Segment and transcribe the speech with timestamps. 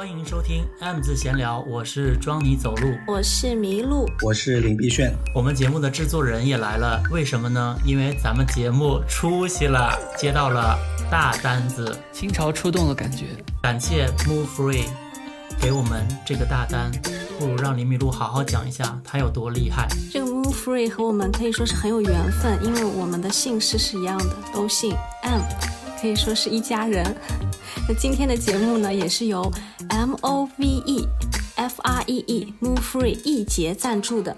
[0.00, 5.12] 欢迎收听 M 字闲聊，我是装你走路，我是麋鹿，我是林碧炫。
[5.34, 7.76] 我们节目的制作人也来了，为什么呢？
[7.84, 10.78] 因为咱们节目出息了，接到了
[11.10, 13.26] 大单子，心潮出动的感觉。
[13.60, 14.84] 感谢 Move Free
[15.60, 16.90] 给我们这个大单，
[17.38, 19.86] 不如让林麋鹿好好讲一下他有多厉害。
[20.10, 25.42] 这个 Move Free 和我们可以说是很有缘分，因为我们的姓氏是一样的，都姓 M，
[26.00, 27.04] 可以说是一家人。
[27.98, 29.50] 今天的节目呢，也是由
[29.88, 31.08] M O V E
[31.56, 34.36] F R E E Move Free 易捷赞助的。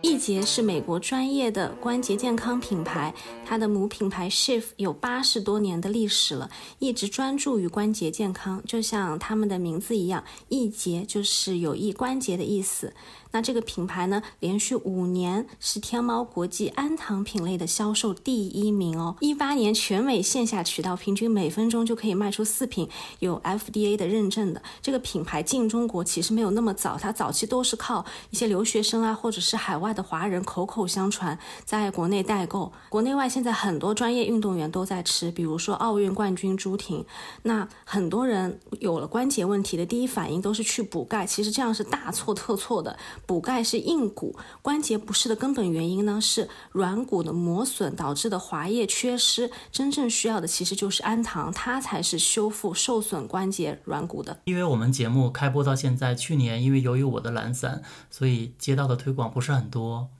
[0.00, 3.14] 易捷是美国专业的关节健康品牌，
[3.44, 8.62] 它的母品牌 Shift 有八十多年的历史了，一直专注于关节健康。
[8.66, 12.94] 就像他们的名字一样，易捷就是有益关节的意思。
[13.34, 19.16] 那这个品牌呢，连续五年是天猫国际安糖品类的销售第一名哦。
[19.20, 22.86] 一八年全美线下渠道平均每分钟就可以卖出四瓶，
[23.20, 24.62] 有 FDA 的认证的。
[24.82, 32.70] 这个品牌进中国其实没有那么早，它早期都是靠一些留学生啊，或者是海外的华人口口相传，在国内代购。
[32.90, 37.04] 国内外现现在很多专业运动员都在吃，比如说奥运冠军朱婷。
[37.42, 42.96] 那很多人有了关节问题的第一反应都是去补钙，其实这样是大错特错的。
[43.26, 49.50] 补钙是硬骨关节不适的根本原因呢，是软骨的磨损导致的滑液缺失。
[49.72, 54.38] 真正需要的其实就是氨糖，它才是修复受损关节软骨的。
[54.44, 60.10] 因为我们节目开播到现在，去年因为由于我的懒散，所以接到的推广不是很多。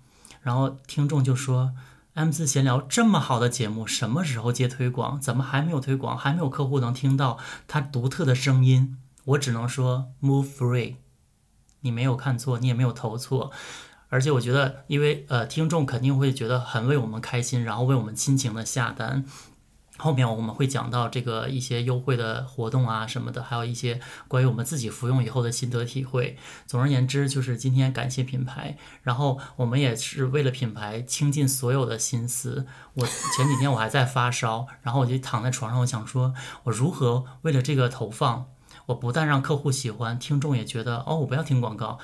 [0.41, 1.70] 然后听众就说
[2.15, 5.21] ：“M 字闲聊这么好的节目，什么时候接推广？
[5.21, 6.17] 怎么还没有推广？
[6.17, 10.97] 还没有客户能听到它独特的声音？”我只能说：“Move free。”
[11.85, 13.51] 你没有看错，你也没有投错，
[14.09, 19.25] 而且我觉得，因为呃，听众肯定会觉得很为我们开心，然后为我们亲情的下单。
[20.03, 26.37] 后面我们会讲到这个一些优惠的活动啊什么的，还有一些关于我们自己服用以后的心得体会。
[26.66, 32.66] 总而言之，就是今天感谢品牌，然后我们也是为了品牌倾尽所有的心思。
[32.94, 36.34] 我前几天我还在发烧，然后我就躺在床上，我想说，
[36.65, 38.48] 我如何为了这个投放。
[38.87, 42.00] 我不但让客户喜欢，听众也觉得哦，我不要听广告，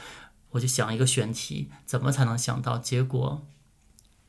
[0.50, 2.78] 我就想一个选题，怎么才能想到？
[2.78, 3.42] 结果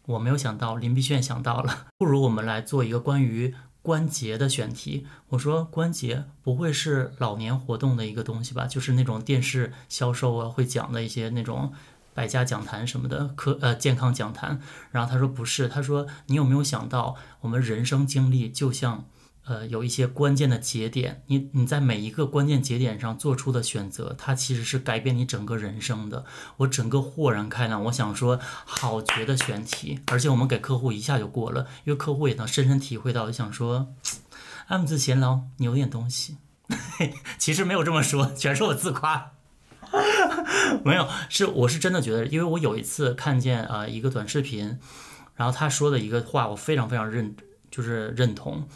[0.09, 3.53] 我没有想到，林碧炫想到了，不如我们来做一个关于
[3.83, 5.05] 关节的选题。
[5.29, 8.65] 我说关节不会是老年活动的一个东西吧？
[8.65, 11.71] 就是那种电视销售啊会讲的一些那种
[12.15, 14.59] 百家讲坛什么的科呃健康讲坛。
[14.91, 19.05] 然后他说不是，他说你有没有想到，我们人生经历就像。
[19.49, 26.23] 呃，有一些关键的节点，你你在每一个关键节点上做出的选择，它其实是改变你整个人生的。
[26.57, 33.87] 我整个豁然开朗，我想说，好绝的选题，而且我们给客户一下就过了，因为客户也能深深体会到，想说
[34.67, 36.37] ，M 字闲聊，你有点东西。
[37.39, 39.31] 其实没有这么说，全是我自夸。
[40.85, 44.77] 没有，是我是真的觉得，因为我有一次看见啊一个短视频，
[45.33, 47.35] 然后他说的一个话，我非常非常认，
[47.71, 48.67] 就是认同。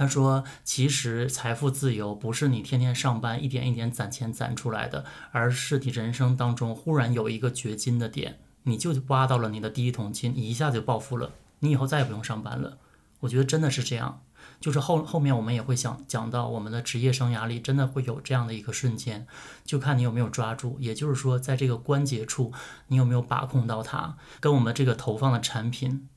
[0.00, 12.78] 他说：“其实财富自由不是你天天上班一点一点攒钱攒出来的，而是你人生当中忽然有一个掘金的点，你就挖到了你的第一桶金，你一下就暴富了，你以后再也不用上班了。
[13.18, 14.22] 我觉得真的是这样，
[14.58, 19.26] 就是后后面我们也会想讲到我们的职业生涯里，真的会有这样的一个瞬间，
[19.66, 20.78] 就看你有没有抓住。
[20.80, 22.54] 也就是说，在这个关节处，
[22.86, 26.08] 你有没有把控到它，跟我们这个投放的产品。”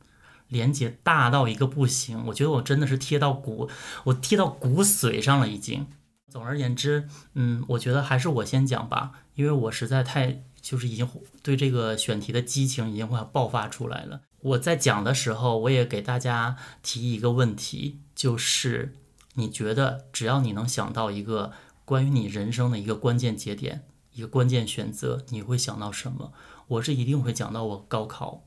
[0.47, 3.69] 连接大到一个不行，我觉得我真的是贴到骨，
[4.05, 5.87] 我贴到骨髓上了已经。
[6.29, 11.07] 总而言之，嗯，我觉得还是我先讲吧，因为我实在太就是已经
[11.43, 14.21] 对这个选题的激情已经快爆发出来了。
[14.41, 18.95] 我在讲的时候，我也给大家提一个问题，就是
[19.35, 21.51] 你觉得只要你能想到一个
[21.85, 23.83] 关于你人生的一个关键节点，
[24.13, 26.33] 一个关键选择，你会想到什么？
[26.67, 28.43] 我是一定会讲到我高考。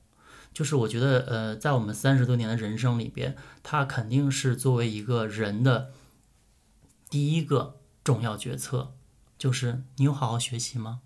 [0.57, 5.91] 就是我觉得，呃，在我们三十多年的人生里边，它肯定是作为一个人的
[7.11, 8.95] 第一个重要决策。
[9.37, 11.01] 就是你有好好学习吗？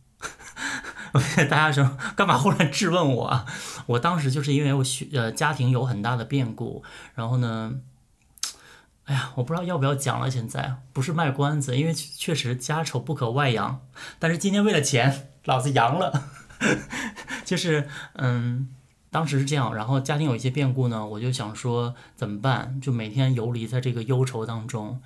[1.50, 3.44] 大家说干嘛忽然质问我？
[3.86, 6.84] 我当时就是因为我学呃家庭有很大的变故，
[7.16, 7.80] 然后呢，
[9.06, 10.30] 哎呀，我不知道要不要讲了。
[10.30, 13.84] 现在不是卖关子，因为确实家丑不可外扬。
[14.20, 16.30] 但是今天为了钱，老子扬了。
[17.44, 18.68] 就是嗯。
[19.10, 22.80] 当时是这样，然后家庭有一些变故呢，我就想说怎么办？
[22.80, 25.02] 就每天游离在这个忧愁当中，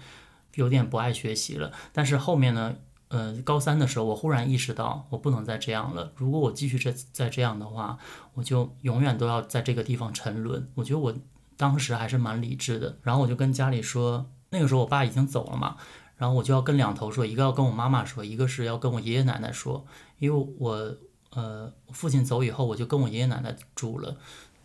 [0.56, 1.72] 有点不爱学习了。
[1.92, 2.74] 但是后面呢，
[3.08, 6.12] 呃，高三的时候，我忽然意识到我不能再这样了。
[6.16, 7.98] 如果我继续这再这样的话，
[8.34, 10.68] 我就永远都要在这个地方沉沦。
[10.74, 11.14] 我觉得我
[11.56, 12.98] 当时还是蛮理智的。
[13.02, 15.76] 然后我就跟家里说，那个时候我爸已经走了嘛，
[16.18, 19.86] 然后我就要跟两头说，一个要跟我妈妈说，一个是要跟我爷爷奶奶说，
[20.18, 20.94] 因为我
[21.34, 24.16] 呃父亲走以后，我就跟我爷爷奶奶住了，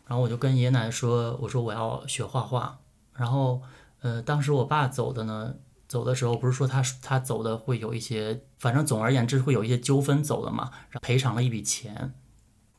[0.05, 2.79] 然后我就跟爷爷奶奶说，我说我要学画画，
[3.13, 3.61] 然后
[4.01, 5.55] 呃当时我爸走的呢，
[5.87, 10.71] 走的时候不是说他他走的会有一些，反正总而言之会有一些纠纷走的嘛，
[11.01, 12.13] 赔偿了一笔钱。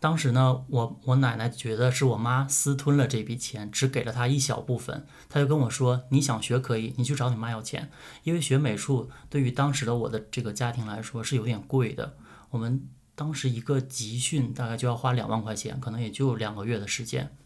[0.03, 5.07] 当时呢，我我奶奶觉得是我妈私吞了这笔钱，只给了她一小部分。
[5.29, 7.91] 她就跟我说：“你想学可以，你去找你妈要钱。
[8.23, 12.17] 因为学美术对于当时的我的这个家庭来说是有点贵的。
[12.49, 12.89] 我们
[13.21, 17.37] 当时一个集训大概就要花两万块钱，可能也就两个月的时间。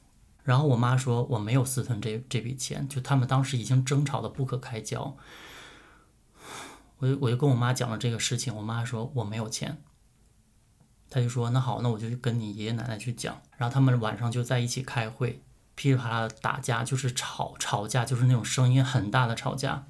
[0.45, 5.17] 然后我妈说我没有私吞这这笔钱，就他们当时已经争吵得不可开交。
[6.99, 9.83] 我就我就跟我妈讲了这个事情，我妈说我没有钱。”
[11.11, 15.43] 他就说：“那好，那我就跟你爷爷奶奶去讲。”然后他们晚上就在一起开会，
[15.75, 19.89] 噼里啪啦的打架，就是吵吵架，就是那种声音很大的吵架。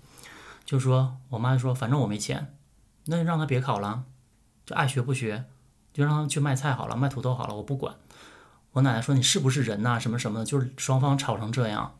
[0.65, 2.57] 就说我妈就说：“反正我没钱，
[3.05, 4.05] 那就让他别考了，
[4.65, 5.45] 就爱学不学，
[5.95, 7.95] 就让他去卖菜好了，卖土豆好了，我不管。”
[8.73, 9.99] 我奶奶说：“你是不是人呐？
[9.99, 11.95] 什么什么的，就是双方吵成这样。”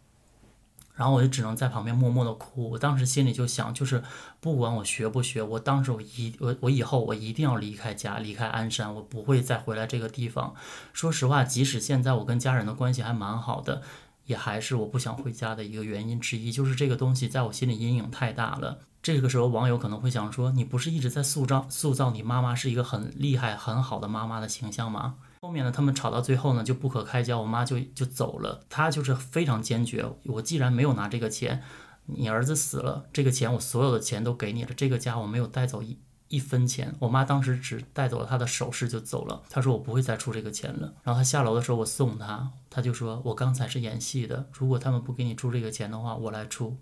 [0.97, 2.71] 然后我就只能在旁边默默的哭。
[2.71, 4.03] 我当时心里就想，就是
[4.41, 10.55] 不管我学不学，我当时我一我我以后我一定要离开家，离开鞍山，我不会再回来这个地方。
[10.93, 13.83] 说实话，即使现在我跟家人的关系还蛮好的，
[14.27, 18.79] 也还是我不想回家的一个原因之一，就是这个东西在我心里阴影太大了。
[19.03, 25.17] 这个时候，网友可能会想说，你不是一直在塑造塑造你妈妈是一个很厉害很好的妈妈的形象吗？
[25.43, 28.63] 后面呢，他们吵到最后呢，就不可开交，我妈就就走了。
[28.71, 31.63] 她就是非常坚决，我既然没有拿这个钱，
[32.07, 35.99] 你儿子死了，这个钱我所有的钱都给你了，这个家我没有带走一
[36.29, 36.95] 一分钱。
[36.99, 39.43] 我妈当时只带走了她的首饰就走了。
[39.49, 40.95] 她说我不会再出这个钱了。
[41.03, 46.77] 然后她下楼的时候，我送她，她就说我刚才是演戏的，如果他们不给你出这个钱的话，我来出。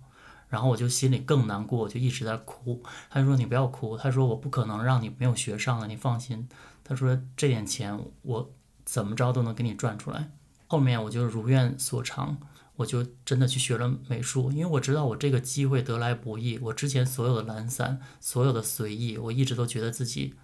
[0.49, 2.83] 然后我就心里更难过，我就一直在哭。
[3.09, 6.49] 她说你不要哭，她说我不可能让你没有学上的，你放心。
[6.85, 8.51] 他说：“这点钱我
[8.85, 10.33] 怎么着都能给你赚出来。”
[10.67, 12.37] 后面我就如愿所偿，
[12.77, 16.59] 我就真的去学了美术，因为我知道我这个机会得来不易。
[16.59, 20.35] 我之前所有的懒散，所有的随意，我一直都觉得自己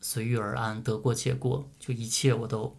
[0.00, 2.76] 随遇而安，得过且过，就一切我都。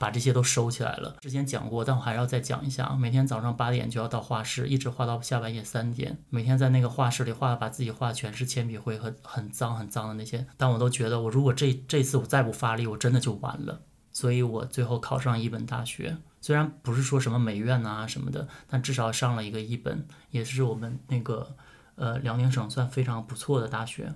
[0.00, 1.16] 把这些都收起来了。
[1.20, 2.94] 之前讲过，但我还要再讲一下。
[2.94, 6.18] 每天早上八点就要到画室，一直画到下半夜三点。
[6.30, 10.46] 每天在那个画室里画，把自己画全是铅笔灰和很脏很脏的那些。
[10.56, 13.82] 但我都觉得，我如果这这次我再不发力，我真的就完了。
[14.12, 21.56] 所以我最后考上一本大学，虽然不是说什么美院呐什么的，但至少上了一个一本，也是我们那个
[21.96, 24.14] 呃辽宁省算非常不错的大学，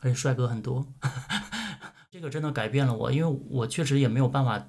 [0.00, 0.86] 而且帅哥很多。
[2.10, 4.68] 这个真的改变了我，因为我确实也没有办法。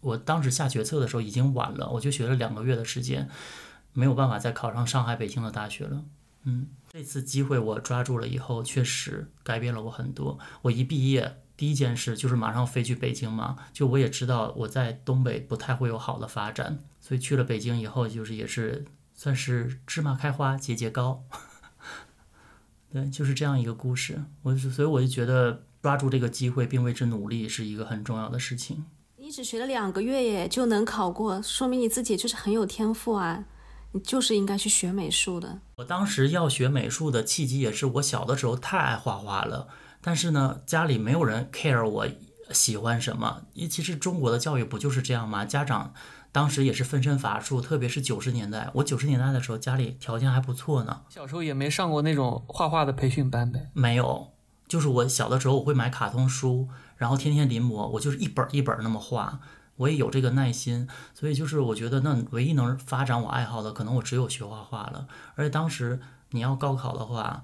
[0.00, 3.28] 我当时下决策的时候已经晚了，我就学了两个月的时间，
[3.92, 6.02] 没有办法再考上上海、北京的大学了。
[6.44, 10.38] 嗯，这次机会我抓住了以后，确实改变了我很多。
[10.62, 13.54] 我一毕业，第一件事就是马上飞去北京嘛。
[13.70, 21.22] 就我也知道我在东北不太会有好的发展，所以去了北京以后，就是也是算是芝麻开花节节高。
[22.90, 24.24] 对，就是这样一个故事。
[24.42, 28.86] 我所以我就觉得抓住这个机会并为之努力是一个很重要的事情。
[29.18, 33.44] 你只学了两个月耶，就能考过，说明你自己就是很有天赋啊！
[33.92, 35.60] 你就是应该去学美术的。
[35.76, 39.68] 我当时要学美术的契机也是我小的时候太爱画画了，
[40.00, 42.06] 但是呢，家里没有人 care 我
[42.52, 43.42] 喜欢什么。
[43.68, 45.44] 其实中国的教育不就是这样吗？
[45.44, 45.92] 家长
[46.32, 48.70] 当时也是分身乏术，特别是九十年代。
[48.74, 51.02] 我九十年代的时候家里条件还不错呢。
[51.08, 53.70] 小时候也没上过那种画画的培训班呗？
[53.72, 54.32] 没有，
[54.66, 56.68] 就是我小的时候我会买卡通书。
[56.96, 59.40] 然后天天临摹，我就是一本一本那么画，
[59.76, 65.06] 我也有这个耐心，所以就是我觉得那唯一能发展我爱好的，可能我只有学画画了。
[65.34, 65.98] 而且当时
[66.32, 67.42] 你要高考的话，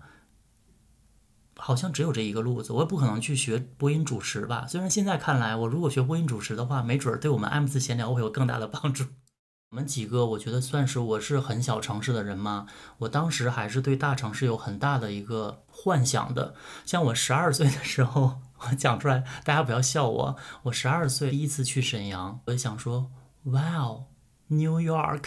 [1.56, 4.66] 好像只有这一个路子，我也不可能去学播音主持吧。
[4.68, 9.04] 虽然现在看来，我如果学播音主持的话，没准儿对我们 M 字闲聊会有更大的帮助。
[9.70, 12.66] 我们几个，我觉得算是我是很小城市的人嘛，
[12.98, 16.54] 我当时还是对大城市有很大的一个幻想的。
[16.84, 18.38] 像我十二岁的时候。
[18.58, 20.36] 我讲出来，大家不要笑我。
[20.62, 23.10] 我十二岁第一次去沈阳，我就想说
[23.42, 25.24] ，Wow，New York。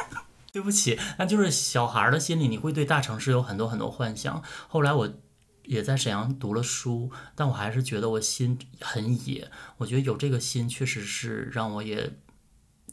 [0.50, 4.42] 对不起，那就是小孩的心里，你会对大城市有很多很多幻想。
[4.66, 5.12] 后来我
[5.70, 9.50] 也在沈阳读了书，但我还是觉得我心很野。
[9.78, 12.12] 我觉得有这个心，确实是让我也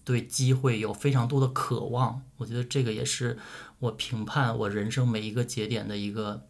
[0.03, 2.21] 对机会有非常多的渴望。
[2.37, 3.37] 我觉得这个也是
[3.79, 6.47] 我评判我人生每一个节点的一个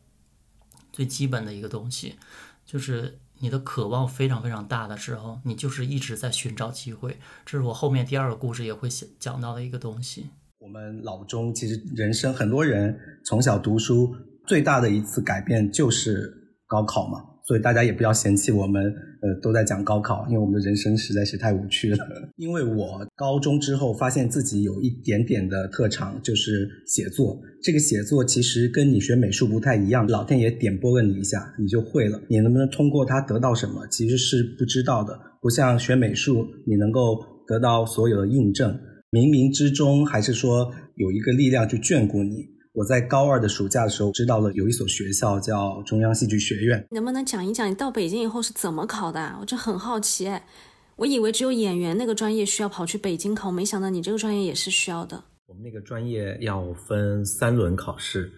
[0.92, 2.16] 最基本的一个东西，
[2.66, 3.20] 就是。
[3.40, 7.20] 你的渴望非常非常大的时候，你就是一直在寻找机会。
[7.46, 10.32] 这是我后面第二个故事也会讲讲到的一个东西。
[10.58, 14.16] 我们老中其实人生很多人从小读书
[14.48, 16.32] 最大的一次改变就是
[16.68, 21.98] 高考嘛，所以大家也不要嫌弃我们，呃，都在讲高考，因为我们的人生实在是太无趣了。
[22.38, 27.40] 因为我高中之后发现自己有一点点的特长，就是写作。
[27.62, 32.22] 这个写作其实跟你学美术不太一样，老天爷点拨了你一下，你就会了。
[32.30, 35.20] 你能不能通过它得到什么，其实是不知道的。
[35.42, 38.72] 不像学美术，你能够得到所有的印证，
[39.12, 42.57] 冥冥之中还是说有一个力量去眷顾你。
[42.78, 46.88] 我在高二的暑假的时候知道了有一所学校叫中央戏剧学院。
[46.92, 49.36] 能不能讲一讲你到北京以后是怎么考的？
[49.42, 50.32] 我就很好奇。
[50.96, 55.24] 我以为只有演员那个专业需要跑去北京考，没想到你这个专业也是需要的。
[55.48, 58.32] 我们那个专业要分三轮考试，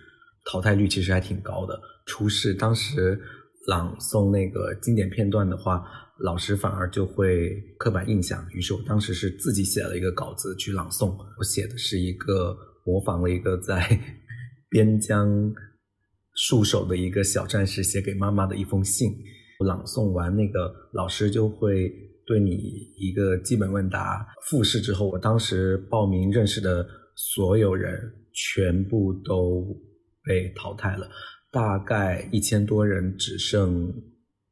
[0.50, 1.78] 淘汰率其实还挺高的。
[2.06, 3.20] 初试当时
[3.68, 5.84] 朗诵那个经典片段的话，
[6.20, 8.42] 老师反而就会刻板印象。
[8.54, 14.00] 于是我当时是自己写了一个稿子去朗诵，我写的是一个模仿了一个在。
[14.70, 15.54] 边疆
[16.36, 19.12] 戍守的一个小战士写给妈妈的一封信，
[19.66, 21.92] 朗诵完那个老师就会
[22.26, 22.52] 对你
[22.96, 24.26] 一个基本问答。
[24.46, 28.00] 复试之后，我当时报名认识的所有人
[28.32, 29.66] 全部都
[30.24, 31.10] 被淘汰了，
[31.52, 33.92] 大概一千多人，只剩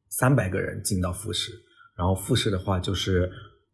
[0.10, 1.52] 三百个人进到复试。
[1.98, 3.32] 然后复试的话，就是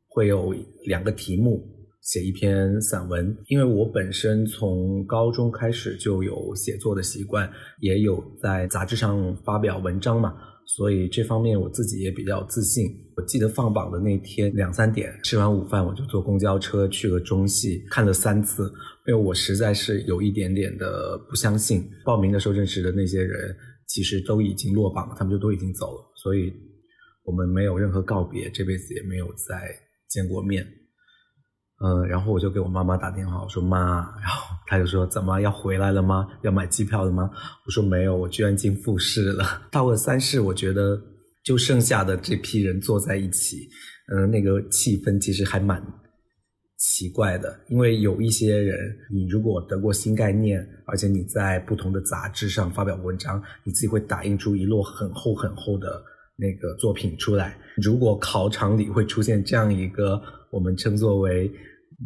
[0.08, 0.54] 会有
[0.86, 1.73] 两个题目。
[2.04, 12.88] 写一篇散文，因为我本身从高中开始就有写作的习惯，也有在杂志上发表文章嘛，所以这方面我自己也比较自信。
[13.16, 18.64] 我记得放榜的那天两三点，吃完午饭我就坐公交车去了中戏，看了三次，
[19.08, 21.90] 因为我实在是有一点点的不相信。
[22.04, 23.56] 报名的时候认识的那些人，
[23.88, 26.52] 其实都已经落榜了，他们就都已经走了，所以
[27.24, 29.74] 我们没有任何告别，这辈子也没有再
[30.10, 30.68] 见过面。
[31.86, 36.26] 嗯，然后我就给我妈妈打电话，我说妈，然后她就说怎么要回来了吗？
[36.42, 37.30] 要买机票了吗？
[37.66, 39.64] 我说没有，我居然进复试了。
[39.70, 40.98] 到了三试，我觉得
[41.44, 43.68] 就剩下的这批人坐在一起，
[44.14, 45.84] 嗯，那个气氛其实还蛮
[46.78, 48.78] 奇怪的，因为有一些人，
[49.12, 56.02] 你如果得过新概念，而且你在不同的杂志上发表文章，你自己会打印出一摞很厚很厚的
[56.38, 57.58] 那个作品出来。
[57.76, 61.52] 如果考场里会出现这样一个我们称作为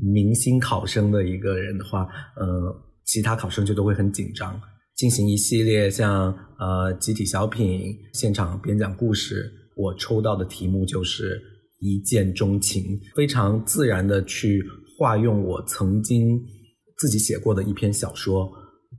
[0.01, 2.75] 明星考生的一个人的话，呃，
[3.05, 4.59] 其他考生就都会很紧张，
[4.95, 9.51] 进行一系列像呃集体小品、现场编讲故事。
[9.75, 11.41] 我抽到的题目就是
[11.79, 14.63] 一见钟情，非常自然的去
[14.97, 16.39] 化用我曾经
[16.97, 18.49] 自己写过的一篇小说，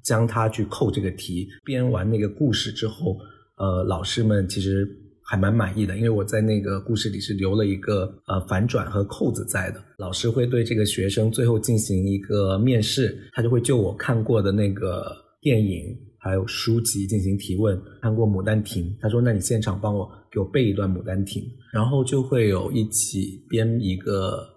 [0.04, 1.48] 将它去扣这个题。
[1.64, 3.16] 编完那个故事之后，
[3.56, 4.86] 呃，老师们其实。
[5.30, 9.84] 还蛮满意的，因为我在那个故事里是留了一个呃反转和扣子在的。
[9.98, 17.78] 老师会对这个学生最后进行一个面试，他就会就我看过的那个电影还有书籍进行提问。
[18.00, 21.42] 看过《牡丹亭》，他说：“那你现场帮我给我背一段《牡丹亭》。”
[21.74, 24.48] 然后就会有一起编一个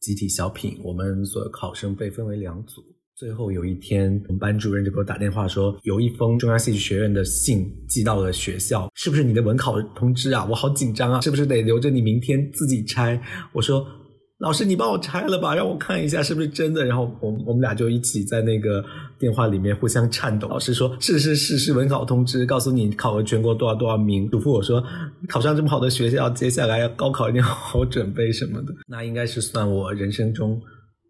[0.00, 2.82] 集体小品，我们所有考生被分为两组。
[3.18, 10.46] 最后有一天，我们班主任就给我打电话说，有一封中央戏剧学院的信寄到了学校，是不是你的文考通知啊？
[10.48, 13.20] 我好紧张啊， 是不是得留着你明天自己拆？
[13.52, 13.84] 我说，
[14.38, 16.84] 老师你帮我拆了吧，让我看一下是不是真的。
[16.84, 18.84] 然后我我们俩就一起在那个
[19.18, 20.46] 电话里面互相颤抖。
[20.46, 24.80] 老师说，是是是是文考通知，告诉你考了全国多少多少名，嘱咐我说，
[25.28, 28.72] 考上这么好的学校，接下来要高考一定要好好准备什么的。
[28.86, 30.62] 那应该是算我人生中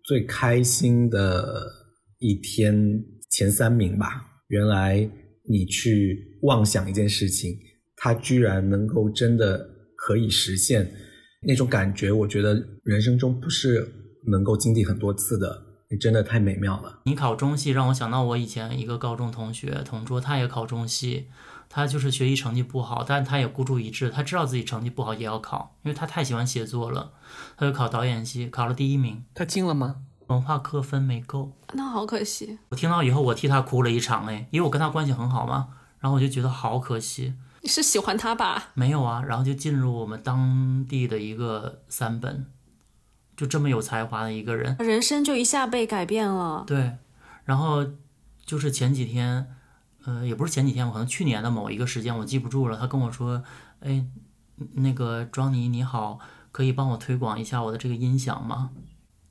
[0.05, 1.71] 最开心的。
[2.19, 4.25] 一天前三名吧。
[4.49, 5.09] 原来
[5.49, 7.59] 你去妄想一件事情，
[7.97, 10.91] 它居然能够真的可以实现，
[11.43, 13.87] 那种感觉，我觉得人生中不是
[14.27, 17.03] 能够经历很多次的，你真的太美妙了。
[17.05, 21.27] 你考中戏让我想到我以前一个高中同学同桌，他也考中戏，
[21.69, 27.13] 他就是学习成绩不好，但他也孤注一掷，他知道自己成绩不好也要考，因为他太喜欢写作了，
[27.57, 29.25] 他就考导演系，考了第一名。
[29.35, 30.05] 他进了吗？
[30.29, 32.59] 文化课分没够，那好可惜。
[32.71, 35.69] 我听到以后，我替他哭了一场哎，因为我跟他关系很好嘛，
[35.99, 37.35] 然后我就觉得好可惜。
[37.61, 38.69] 你是喜欢他吧？
[38.75, 42.47] 没有啊，然后就进入我们当地的一个三本，
[43.37, 46.63] 就这么有才华的一个人，人生就一下被改变了。
[46.67, 46.97] 对，
[47.45, 47.85] 然后
[48.45, 49.57] 就是前几天，
[50.05, 52.79] 呃，也不是前几天，我可能去年的某一个时间，我记不住了。
[52.79, 53.43] 他跟我说，
[53.81, 54.07] 哎，
[54.75, 56.19] 那个庄妮你好，
[56.53, 58.71] 可以帮我推广一下我的这个音响吗？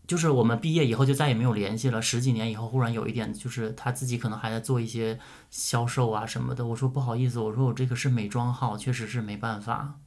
[0.07, 2.01] 就是我们毕业以后就再也没有联系了。
[2.01, 5.19] 十几年以后，忽然有一点，就是他自己可能还在做一些
[5.51, 6.65] 销售啊什么的。
[6.65, 9.99] 我说不好意思，我说我这个是美妆号，确实是没办法。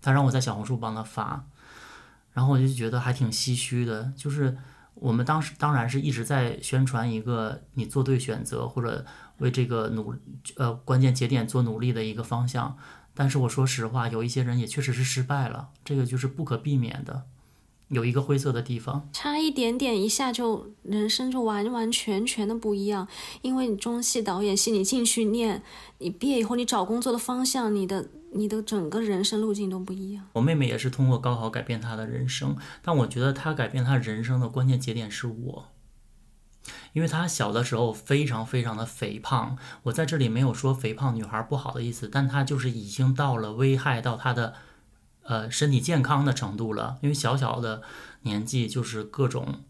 [0.00, 1.46] 他让我在小红书帮他发，
[2.32, 4.12] 然后我就觉得还挺唏嘘的。
[4.16, 4.56] 就是
[4.94, 9.04] 我们当时当然是一直在宣传一个你做对选择或者
[9.38, 10.14] 为这个努
[10.56, 12.76] 呃关键节点做努力的一个方向。
[13.14, 17.26] 但是我说实话，有一些人也确实是失败了，这个就是不可避免的。
[17.88, 23.06] 有一个灰色的地方，差一点点，一下就人生就完完全全的不一样。
[23.42, 25.62] 因为你中戏导演系，你进去念，
[25.98, 30.24] 你毕业以后你找工作的方向，你的你的整个人生路径都不一样。
[30.32, 35.68] 我妹妹也是通过高考改变她的人生，但我觉得她改变她人生的关键节点是我，
[36.94, 39.58] 因为她小的时候非常非常的肥胖。
[39.84, 44.54] 我在这里没有说肥胖女孩不好的意思，但她就是已经到了危害到她的。
[45.24, 47.82] 呃，身体健康的程度了，因为小小的
[48.22, 49.60] 年纪就是各种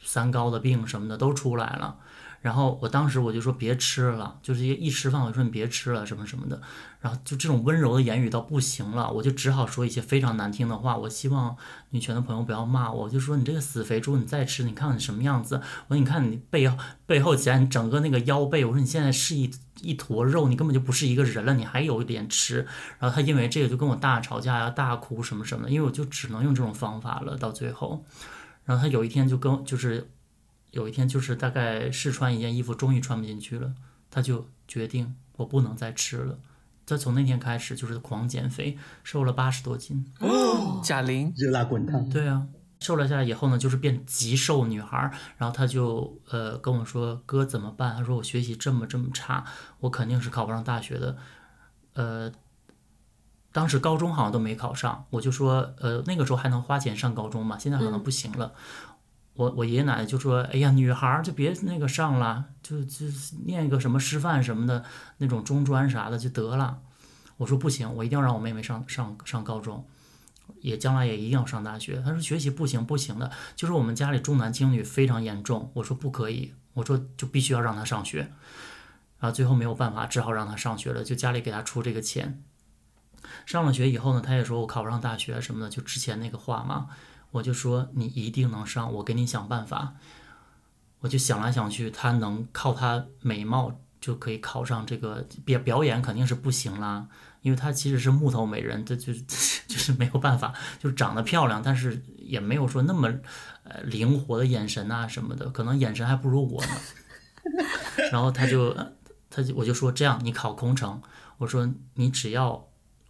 [0.00, 1.98] 三高的病什么的都出来了。
[2.46, 6.62] 然后我当时我就说别吃了，就是一一吃饭我说你别吃了什么什么的。
[7.00, 10.96] 然后就这种温柔的言语到不行了，我就只好说一些非常难听的话。
[10.96, 11.56] 我希望
[11.90, 15.60] 女权的朋友不要骂我，我就说你这个死肥猪，你再吃，你看看你什么样子。
[15.88, 16.72] 我说你看你背
[17.04, 19.50] 背后起来，你整个那个腰背，我说你现在是一
[19.80, 22.64] 一坨肉，你根本就不是一个人了，你还有一点吃。
[23.00, 27.36] 然后他因为这个就跟我大吵架呀，大哭什么什么的，因为我就只能用这种方法了。
[27.36, 28.04] 到最后，
[28.64, 30.08] 然后他有一天就跟就是
[30.76, 33.72] 有一天就是大概试穿一件衣服，终于穿不进去了，
[34.10, 36.38] 他就决定我不能再吃了。
[36.84, 40.04] 他从那天开始就是狂减肥，瘦了八十多斤。
[40.20, 42.06] 哦，贾玲，热辣滚烫。
[42.10, 42.46] 对啊，
[42.78, 45.10] 瘦了下来以后呢，就是变极瘦女孩。
[45.38, 49.46] 然后他就呃跟我说：“哥怎么办？”他说：“我学习这么这么差，
[49.80, 51.16] 我肯定是考不上大学的。”
[51.94, 52.30] 呃，
[53.50, 57.58] 当时高中好像都没考上，我就说：“呃，那个时候还能花钱上高中嘛？
[57.58, 58.52] 现在可能不行了。”
[59.36, 63.06] 我我爷爷奶奶就说：“哎呀，女孩就别那个上了，就就
[63.44, 64.82] 念个什么师范什么的
[65.18, 66.80] 那种中专啥的就得了。”
[67.36, 69.86] 我说：“不行，我一定要让我妹妹上上上高中，
[70.60, 78.32] 也将来也一定要上大学。”他说：“学习不行不行的，就是我们家里重男轻女非常严重。”我说：“不可以，我说就必须要让她上学。”
[79.20, 82.42] 然后最后没有办法，只好让她上学了，就家里给她出这个钱。
[83.44, 86.88] 上了学以后呢，他也说我考不上大学什么的，就之前那个话嘛。
[87.36, 89.94] 我就说你一定能上，我给你想办法。
[91.00, 97.06] 我就想来想去，他能靠他美貌就可以考上这个表表演肯定是不行啦，
[97.42, 99.12] 因为他其实是木头美人，这就
[99.68, 103.12] 就是没有办法，就是长得漂亮，但是也没有说那么
[103.64, 106.70] 呃灵活的眼神啊什么的，可能眼神还不如我呢。
[108.10, 108.74] 然后他就
[109.28, 111.00] 他就我就说这样，你考空乘，
[111.38, 112.66] 我说你只要。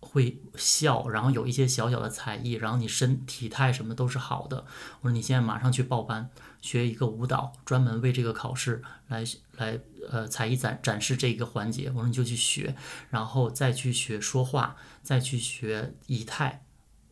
[0.08, 4.64] 会笑，然后有一些小小的才艺，然后你身体态什么都是好的。
[5.00, 6.30] 我说你现在马上去报班，
[6.62, 9.24] 学一个舞蹈，专门为这个考试来
[9.56, 11.88] 来呃才艺展展示这一个环节。
[11.88, 12.76] 我说你就去学，
[13.10, 16.64] 然后再去学说话，再去学仪态。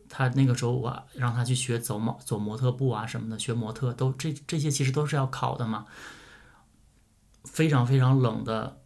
[0.09, 5.85] 他那个时候我让他去学走模走模特步啊什么的，学模特都这这些其实都是要考的嘛。
[7.43, 8.81] 非常非常冷的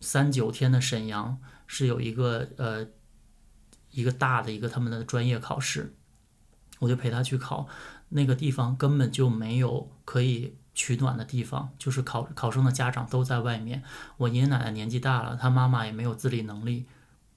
[0.00, 2.86] 三九天的沈阳是有一个呃。
[3.94, 5.94] 一个大的一个他们的专业考试，
[6.80, 7.66] 我就陪他去考，
[8.10, 13.82] 那个地方根本就没有可以取暖的地方，就是考考生的家长都在外面。
[14.16, 16.86] 我爷爷奶奶年纪大了，他妈妈也没有自理能力，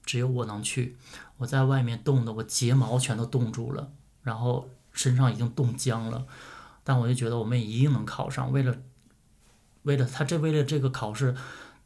[0.04, 0.96] 只有我能去。
[1.38, 3.92] 我在外面冻得，我睫毛全都冻住了，
[4.22, 6.26] 然后身上已经冻僵了。
[6.82, 8.50] 但我就觉得我们也一定能考上。
[8.50, 8.74] 为了，
[9.82, 11.36] 为了他这为了这个考试，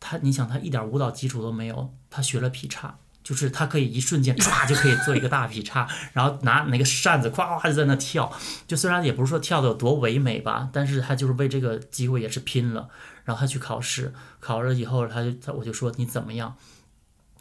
[0.01, 2.99] 他你想他一点舞蹈基础都没有，他学了劈叉。
[3.23, 8.33] 就是他可以一瞬间 唰就可以做一个大劈叉，然后拿那个扇子咵咵就在那跳。
[8.67, 12.89] 就虽然也不是说跳的有多唯美吧，但是他就是为这个机会也是拼了。
[13.25, 16.57] 然后他去考试，考了以后他就他我就说你怎么样？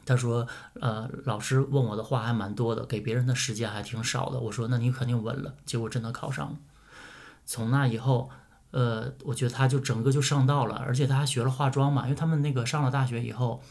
[0.06, 0.48] 他说
[0.80, 4.39] 呃老师问我的话还蛮多的，给别人的时间还挺少的。
[4.39, 5.56] 我说那你肯定稳了。
[5.65, 6.58] 结果真的考上了。
[7.46, 8.30] 从那以后，
[8.70, 13.63] 呃，我觉得他就整个就上道了，而且他还学了化妆嘛，因为他们那个上了大学以后。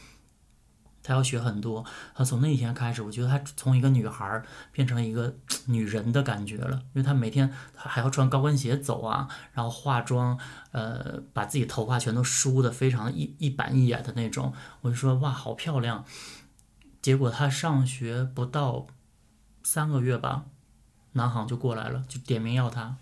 [1.11, 5.35] 她要学很多，他从那一天开始，我觉得她从一个女孩变成一个
[5.67, 10.39] 女人的感觉了，因为她每天她还要穿高跟鞋走啊，然后化妆，
[10.71, 16.05] 呃，把自己头发全都梳的非常一一板一眼的那种，我就说哇，好漂亮。
[17.03, 18.87] 结果她上学不到
[19.65, 20.45] 三个月吧，
[21.15, 22.99] 南航就过来了，就点名要她。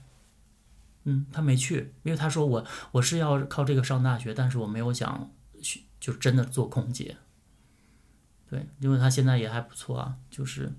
[1.05, 5.31] 嗯，他没去，因为他说我我是要靠这个上大学，但是我没有想
[5.63, 7.17] 去，就真的做空姐。
[8.51, 10.73] 对，因为他现在也还不错啊，就是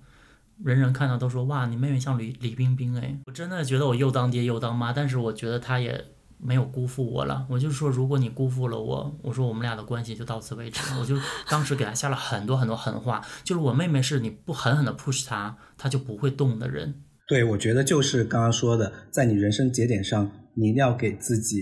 [0.63, 6.03] 人人看到都说哇，你妹妹像李李冰冰哎，我真的觉得我又当爹又当妈，但是我觉得他也
[6.37, 7.45] 没有辜负我了。
[7.49, 10.81] 我就说，如果你辜负了我，我说我们俩的关系就到此为止。
[10.99, 11.17] 我就
[11.49, 17.03] 当时给他下了很多很多狠话，就是我妹妹是你不狠狠的 push 她，她就不会动的人。
[17.27, 21.57] 对，我觉得就是刚刚说的，在你人生节点上，你一定要给自己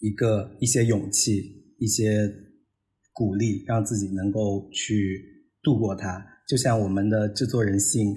[0.00, 2.28] 一个一些勇气、一些
[3.18, 5.20] 鼓励，让自己能够去
[5.60, 6.24] 度过它。
[6.46, 8.14] 就像我们的制作人信，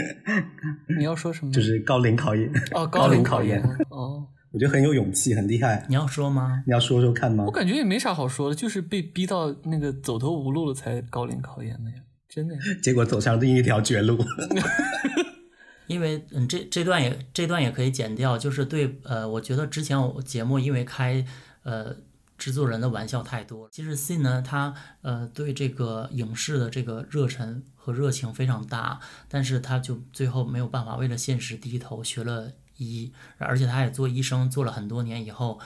[0.98, 1.50] 你要说什么？
[1.50, 5.86] 就是高龄考研哦， 高龄考研哦，我觉得很有勇气，很厉害。
[5.88, 6.62] 你要说吗？
[6.66, 7.44] 你要说说看吗？
[7.46, 11.96] 我感觉也没啥好说的，就是被逼到那个走投无路了才高龄考研的呀，
[12.28, 12.60] 真的呀。
[12.82, 14.18] 结果走上另一条绝路。
[15.88, 21.24] 因为嗯，这这段也这段也可以剪掉，就是对呃，我觉得之前我节目因为开
[21.64, 21.94] 呃
[22.42, 35.60] 制作人的玩笑太多，其实 C 呢他呃对这个影视的这个热忱和热情非常大，但是他就最后没有办法为了现实低头，学了医，而且他也做医生做了很多年以后，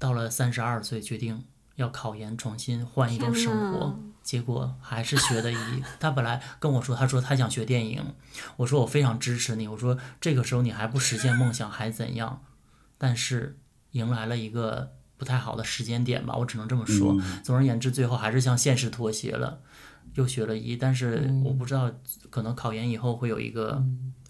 [0.00, 1.44] 到了三十二岁决定
[1.76, 3.96] 要考研，重新换一种生活。
[4.24, 5.56] 结果还是学的医。
[6.00, 8.16] 他本来跟我说，他说他想学电影。
[8.56, 9.68] 我说我非常支持你。
[9.68, 12.42] 我说这个时候你还不实现梦想还怎样？
[12.98, 13.60] 但是
[13.92, 17.16] 迎来了一个不太好的时间点吧，我只能这么说。
[17.42, 19.60] 总而言之，最后还是向现实妥协了，
[20.14, 20.76] 又学了医。
[20.76, 21.90] 但是我不知道，
[22.30, 23.82] 可能考研以后会有一个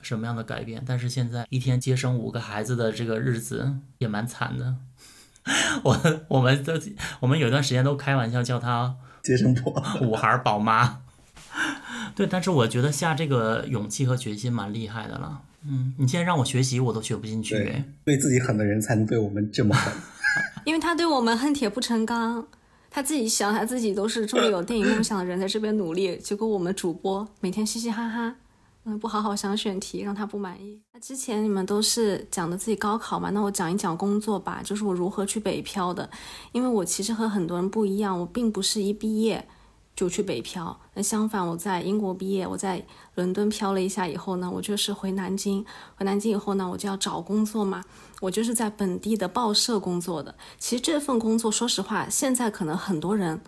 [0.02, 0.82] 什么样的改变。
[0.86, 4.76] 但是现在一天接生五个孩子的这个日子也蛮惨的。
[5.84, 6.72] 我我们都
[7.20, 8.96] 我们有段时间都开玩笑叫他。
[9.22, 11.02] 接生婆，五孩宝妈，
[12.14, 15.42] 对，但是我觉得下这个勇气和决心蛮厉害的了。
[15.64, 17.56] 嗯，你现在让我学习，我都学不进去。
[17.56, 19.92] 对，对自己狠的人才能对我们这么狠。
[20.64, 22.46] 因为他对我们恨铁不成钢，
[22.90, 28.36] 他自己想他自己都是这么有电影梦想的人，在这边努力，结果我们主播每天嘻嘻哈哈。
[28.88, 30.80] 嗯，不好好想选题，让他不满意。
[30.92, 36.08] 那之前你们都是讲的自己高考嘛，那我讲一讲工作吧，就是我如何去北漂的。
[36.52, 39.44] 因为我其实和很多人不一样，我并不是一毕业
[39.96, 40.78] 就去北漂。
[40.94, 42.84] 那相反，我在英国毕业，我在
[43.16, 45.64] 伦敦漂了一下以后呢，我就是回南京。
[45.96, 47.82] 回南京以后呢，我就要找工作嘛，
[48.20, 50.34] 我就是在本地的报社工作的。
[50.58, 53.40] 其实这份工作，说实话，现在可能很多人。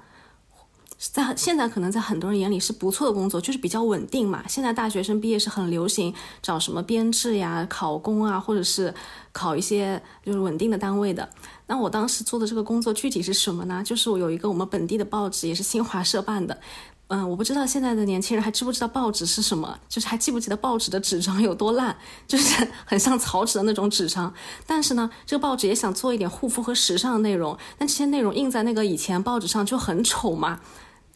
[0.98, 4.42] 在现在可能在很多人眼里是不错的工作，就是比较稳定嘛。
[4.48, 8.92] 现在大学生毕业是很流行找什么编制呀、考公啊，或者是
[9.30, 11.28] 考一些就是稳定的单位的。
[11.68, 13.80] 那我当时做的这个工作具体是什么呢？
[13.84, 16.58] 就是我有一个我们本地的报纸，也是新华社办的。
[17.11, 24.34] 嗯，我不知道现在的年轻人还知不知道报纸是什么，就是还记不记得报纸的纸张有多烂，就是 很像草纸的那种纸张。
[24.66, 30.61] 但是呢，这个报纸也想做一点护肤和时尚的内容，但这些内容印在那个以前报纸上就很丑嘛。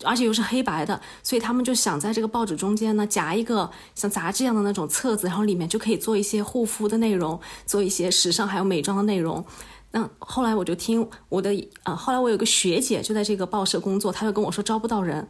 [0.04, 9.44] 而且又是黑白的，所以他们就想在这个报纸中间呢夹一个像杂志一样的那种册子，然后里面就可以做一些护肤的内容，做一些时尚还有美妆的内容。
[9.92, 11.50] 那后来我就听我的
[11.82, 15.28] 呃，后来我有个学姐就在这个报社工作，她就跟我说招不到人。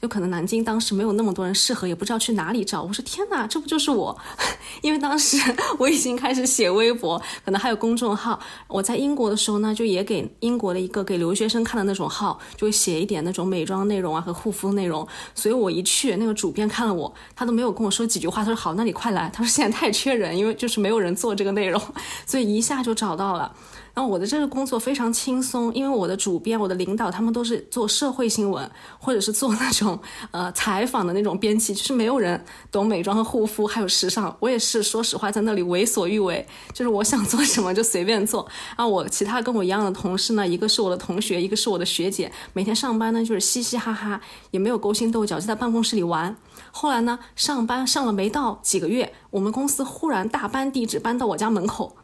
[0.00, 2.82] 就可能南京当时没有那么多人适合，也不知道去哪里找。
[2.82, 4.16] 我说天哪，这不就是我？
[4.80, 5.36] 因为当时
[5.78, 8.38] 我已经开始写微博，可能还有公众号。
[8.68, 15.06] 我在英国的时候呢，就也给英国的一个给留学生看的那种号，就会写一点那种美妆内容啊和护肤内容。
[15.34, 19.28] 所以我一去，那个主编看了我，他都没有跟我说几句话，他说好，那你快来。
[19.34, 21.82] 他说现在太缺人，因为就是没有人做这个内容，
[22.24, 23.52] 所以一下就找到了。
[23.98, 29.98] 然后我的这个工作非常轻松，因为我的主编、我的领导他们都是做社会新闻，或者是做那种
[30.30, 34.36] 呃采访的那种编辑，就是没有人懂美妆和护肤还有时尚。
[34.38, 38.46] 我也是说实话，在那里为所欲为，就是我想做什么就随便做。
[38.76, 44.20] 啊我其他跟我一样的同事呢，一个是我的同学，一个是我的学姐，每天上班呢就是嘻嘻哈哈，
[44.52, 46.36] 也没有勾心斗角，就在办公室里玩。
[46.70, 51.96] 后来呢，上班上了没到几个月，我们公司忽然大搬地址搬到我家门口。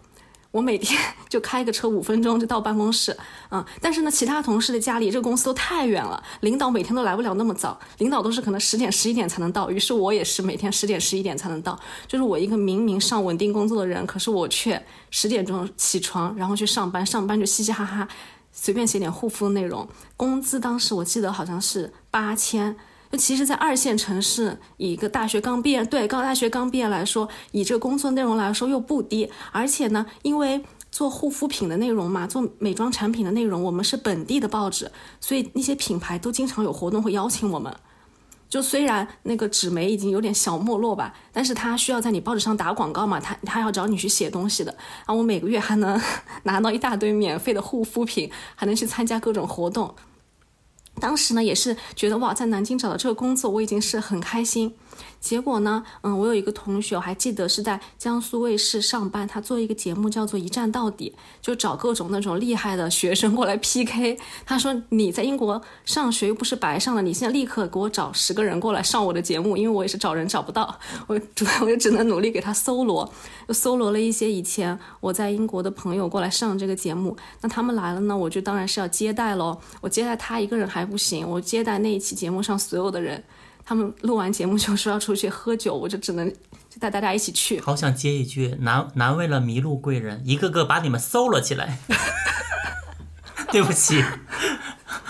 [0.55, 0.97] 我每天
[1.29, 3.17] 就开个车五分钟就到办公室，
[3.51, 18.07] 嗯，但是呢，其他同事的家离这个公司都太远了，领导每天都来不了那么早，领导都是可能十点十一点才能到，于是我也是每天十点十一点才能到，就是我一个明明上稳定工作的人，可是我却十点钟起床，然后去上班，上班就嘻嘻哈哈，
[18.53, 22.77] 随便写点护肤的内容，工资当时我记得好像是八千。
[23.16, 29.31] 其实，在二线城市，以一个大学刚毕业，对，高大学刚毕业来说，以这个工作内容来说又不低。
[29.53, 37.74] 而且呢，因为做护肤品的内容嘛，做美妆产品的内容，我们是本地的报纸，所以那些品牌都经常有活动会邀请我们。
[38.48, 44.72] 就虽然那个纸媒已经有点小没落吧，但是他需要在你报纸上打广告嘛，他他要找你去写东西的。
[44.98, 46.00] 然后我每个月还能
[46.44, 49.92] 拿到一大堆免费的护肤品，还能去参加各种活动。
[51.00, 54.74] 当时呢也是觉得哇，在南京找到这个工作，我已经是很开心。
[55.20, 64.18] 结果呢，嗯，我有一个同学，我还记得是在江苏卫视上班，他做一个节目叫做《一站到底》，就找各种那种厉害的学生过来 PK。
[64.44, 70.78] 他说你在英国上学又不是白上的，你现在立刻给我找十个人过来上我的节目，因为我也是找人找不到，
[71.09, 73.11] 我主要我就只能努力给他搜罗，
[73.48, 77.16] 就搜罗了一些以前我在英国的朋友过来上这个节目。
[77.40, 79.59] 那他们来了呢，我就当然是要接待喽。
[79.80, 83.24] 我接待他一个人还不行，我接待那一期节目上所有的人。
[83.64, 86.29] 他们录完节目就说要出去喝酒，我就只能
[86.68, 87.61] 就带大家一起去。
[87.61, 91.79] 好想接一句：难难为了迷路贵人，一个个把你们搜了起来。
[93.50, 94.05] 对不起，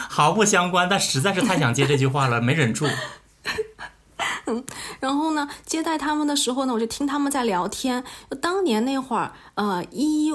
[0.08, 2.86] 毫不相关，但实在是太想接这句话了，没忍住。
[4.46, 4.62] 嗯，
[5.00, 8.04] 然后呢，接待他们的时候呢，我就听他们在聊天。
[8.42, 10.30] 当年那会儿，呃，一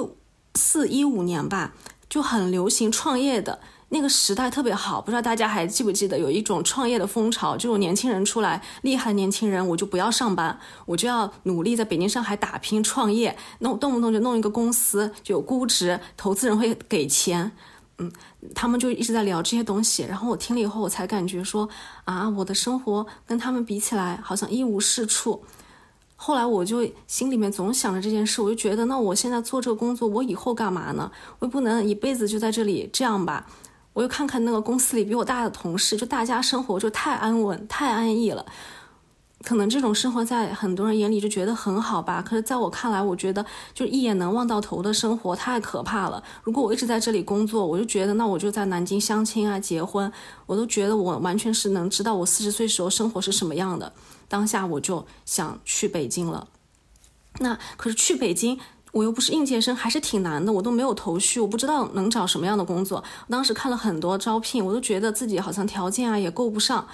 [0.56, 1.72] 四一五年吧，
[2.08, 3.60] 就很流行创业的。
[3.92, 17.50] 那个时代特别好，不知道大家还记不记得有一种创业的风潮，就有年轻人出来，厉害的年轻人，我就不要上班，我就要努力在北京、上海打拼创业，弄动不动就弄一个公司，就有估值，投资人会给钱，
[17.98, 18.12] 嗯，
[18.54, 21.68] 他们就一直在聊这些东西，然后我听了以后，我才感觉说
[22.04, 25.42] 啊，我的生活跟他们比起来好像一无是处。
[26.14, 31.10] 后来我就心里面总想着这件事，我就觉得那我现在做这个工作，我以后干嘛呢？
[31.40, 33.46] 我不能一辈子就在这里这样吧。
[33.92, 38.46] 我又看看那个公司里比我大的同事，就大家生活就太安稳、太安逸了。
[39.42, 46.22] 可能这种生活在很多人眼里就觉得很好吧，可是在我看来，我觉得就一眼能望到头的生活太可怕了。
[46.42, 50.12] 如果我一直在这里工作，我就觉得那我就在南京相亲啊、结婚，
[50.44, 53.92] 我都觉得我完全是能知道我四十岁时候生活是什么样的。
[54.28, 56.46] 当下我就想去北京了。
[57.38, 58.60] 那可是去北京。
[58.92, 63.02] 我又不是应届生，还是挺难的，我都没有头绪，我不知道能找什么样的工作。
[63.28, 66.86] 当时看了很多招聘，我都觉得自己好像条件啊也够不上。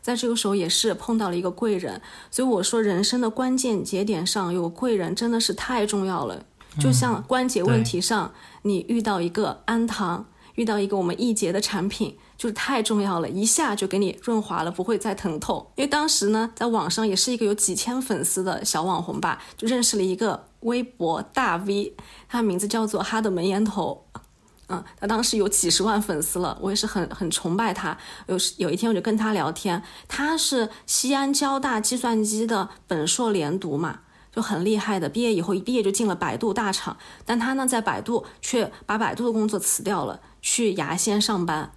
[0.00, 6.44] 在这个时候也是碰到了一个贵人，所以我说人生的关键节点上有贵人真的是太重要了。
[6.80, 8.32] 就像关节问题上，
[8.62, 12.16] 你遇到一个安糖，遇到一个我们易捷的产品。
[12.38, 15.66] 就是太重要了，一下就给你润滑了，不会再疼痛。
[15.74, 21.96] 因为当时呢，在网上也是一个有几千粉丝的小网红吧，就认识了一个微博大 V，
[22.28, 24.06] 他名字叫做哈德门烟头，
[24.70, 27.98] 嗯，他当时有几十万粉丝了，我也是很很崇拜他。
[28.28, 41.72] 有有一天我就跟他聊天，他是西安交大计算机的本硕连读嘛，就很厉害的，毕业以后一毕业就进了百度大厂，但他呢在百度却把百度的工作辞掉了，去牙仙上班。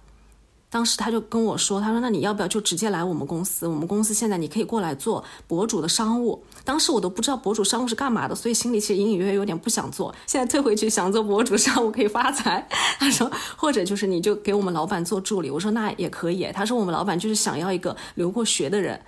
[0.72, 3.68] 当时他就跟我说：“他说那你要不要就直接来我们公司？
[3.68, 6.42] 我们公司现在你可以过来做博主的商务。
[6.64, 10.14] 当时我都不知道博主商务是干嘛的，所以心里其实隐隐约约有点不想做。
[10.26, 12.66] 现在退回去想做博主商务可以发财。
[12.98, 15.50] 他说或者就是你就给我们老板做助理。
[15.50, 16.48] 我说那也可以。
[16.54, 18.98] 他说我们老板就是想要一个留过学的人。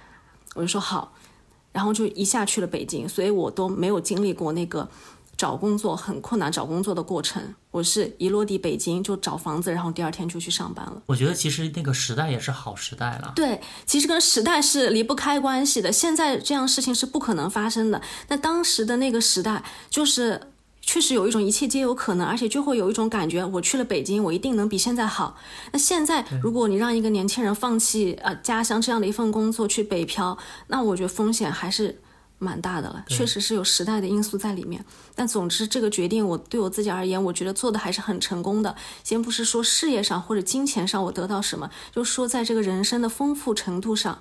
[0.55, 1.15] 我就说好，
[1.73, 4.87] 然后就一下去了北京，所以我都没有经历过那个。”
[5.45, 11.03] 找工作很困难，找工作的过程，我是一落地北京就找房子，然后第二天就去上班了。
[11.05, 13.31] 我觉得其实那个时代也是好时代了。
[13.37, 15.93] 对，其实跟时代是离不开关系的。
[15.93, 18.01] 现在这样事情是不可能发生的。
[18.29, 20.41] 那当时的那个时代，就是
[20.81, 25.37] 确实有一种一切皆有可能，而且就会有一种感觉，我去了北京，我一定能比现在好。
[25.73, 32.01] 那现在如果你让一个年轻人放弃呃家乡这样的一份工作去北漂，那我觉得风险还是。
[32.45, 34.85] 蛮大的了，确实是有时代的因素在里面。
[35.15, 38.77] 但总之，这个决定我对我自己而言，我觉得做的还是很成功的。
[39.03, 44.21] 先不是说事业上或者金钱上我得到什么，就说在这个人生的丰富程度上，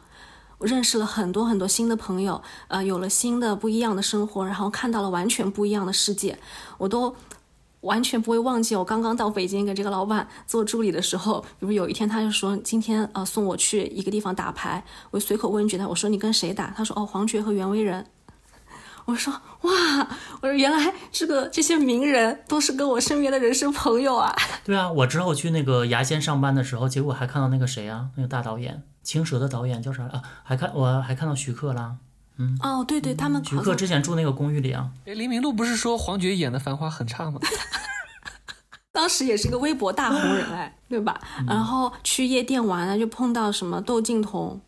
[0.60, 6.40] 我认识了很多很多新的朋友，呃，有了新的不一样的生活，然后看到了完全不一样的世界。
[6.78, 7.16] 我都
[7.84, 16.74] 完全不会忘记我刚刚到北京跟这个老板做助理的时候，比如有一天他就说今天呃送我去一个地方打牌，我随口问一句他，我说你跟谁打？
[16.76, 18.06] 他说哦黄觉和袁惟仁。
[19.06, 20.08] 我说哇，
[20.40, 24.34] 我说原来这个这些名人都是跟我身边的人是朋友啊。
[24.64, 30.22] 对啊，我之后去那个牙仙上班的时候，结果还看到那个谁啊，那个大导演青蛇的导演叫啥啊？
[30.44, 31.98] 还看我还看到徐克啦。
[32.38, 34.90] 嗯，哦对对，他们徐克之前住那个公寓里啊。
[35.06, 37.40] 哎，黎明路不是说黄觉演的《繁花》很差吗？
[38.92, 41.20] 当时也是个微博大红人哎， 对吧？
[41.48, 44.62] 然后去夜店玩啊，就碰到什么窦靖童、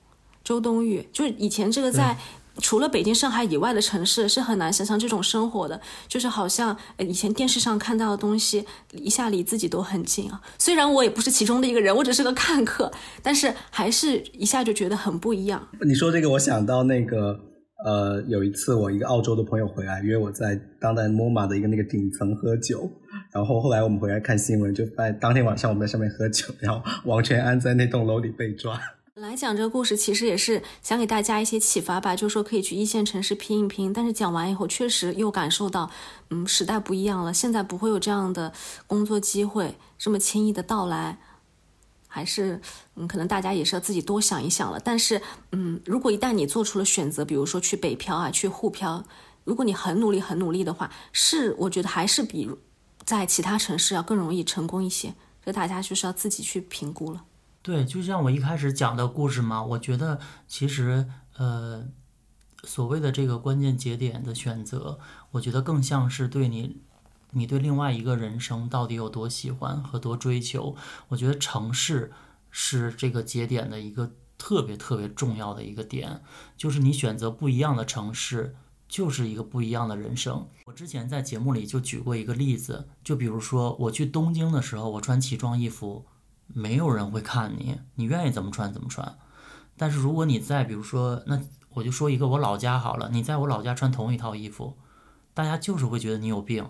[0.43, 2.17] 周冬雨，就是以前这个在。
[2.61, 10.39] 除了北京、上海以外的城市是很难想象这种生活的，就是好像以前电视上看到的东西，一下离自己都很近啊。
[10.57, 12.89] 虽然我也不是其中的一个人，我只是个看客，
[13.21, 15.67] 但是还是一下就觉得很不一样。
[15.85, 17.41] 你说这个，我想到那个，
[17.83, 22.89] 呃，有一次我一个澳洲的朋友回来约我在当代 MoMA 的一个那个顶层喝酒。
[23.31, 28.79] 然后后来我们回来看新闻，就发当天晚上我们在上面喝酒，然后王全安在那栋楼里被抓。
[29.15, 33.93] 来讲这个故事，其实也是想给大家一些启发吧，就说可以去一线城市拼一拼。
[33.93, 35.89] 但是讲完以后，确实又感受到，
[36.31, 38.51] 嗯，时代不一样了，现在不会有这样的
[38.87, 41.17] 工作机会这么轻易的到来，
[42.15, 42.61] 还是
[42.95, 44.79] 嗯，可能大家也是要自己多想一想了。
[44.79, 49.03] 但是，嗯，如果一旦你做出了选择，比如说去北漂啊，去沪漂，
[49.43, 52.49] 如果你很努力、很努力的话，是我觉得还是比
[53.03, 55.09] 在其他城市要更容易成功一些。
[55.43, 57.21] 所以大家就是要自己去评估了。
[57.61, 61.85] 对，就像我一开始讲的故事嘛，我觉得其实呃，
[62.63, 64.99] 所谓的这个关键节点的选择，
[65.31, 66.77] 我觉得更像是对你，
[67.35, 70.75] 你对另外一个人生到底有多喜欢和多追求。
[71.09, 72.11] 我觉得城市
[72.49, 76.23] 是这个节点的一个特别特别重要的一个点，
[76.57, 78.55] 就是你选择不一样的城市，
[78.87, 80.47] 就是一个不一样的人生。
[80.65, 86.05] 我之前在节目里就举过一个例子，就比如说我去东京的时候，我穿奇装异服。
[86.47, 89.17] 没有人会看你，你愿意怎么穿怎么穿。
[89.75, 94.77] 但是如果你在，比如说，那我就说一个我老家好了，你在我老家穿同一套衣服，
[95.33, 96.69] 大家就是会觉得你有病。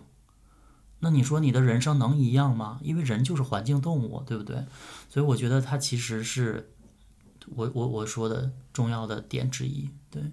[1.00, 2.80] 那你说你的人生能一样吗？
[2.82, 4.66] 因为人就是环境动物，对不对？
[5.10, 6.72] 所以我觉得它其实是
[7.56, 9.90] 我我我说的重要的点之一。
[10.10, 10.24] 对，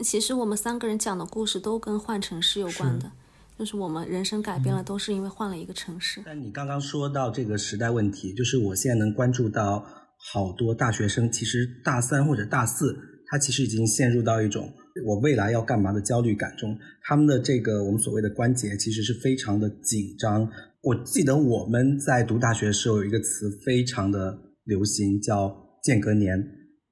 [0.00, 3.10] 其实我们三个人讲的故事都跟换城市有关的。
[3.58, 6.22] 就是我们人生改变了，都是因为换了一个城市。
[6.24, 9.84] 但你刚刚说到这个时代问题，就是我现在能关注到
[10.32, 12.96] 好多大学生，其实大三或者大四，
[13.26, 14.72] 他其实已经陷入到一种
[15.06, 16.76] 我未来要干嘛的焦虑感中。
[17.02, 20.50] 他们的这个我们所谓的关节，其实是非常的紧张。
[20.82, 26.38] 我记得我们在读大学的时候有一个词非常的流行，叫间隔年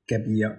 [0.06, 0.54] （gap year）。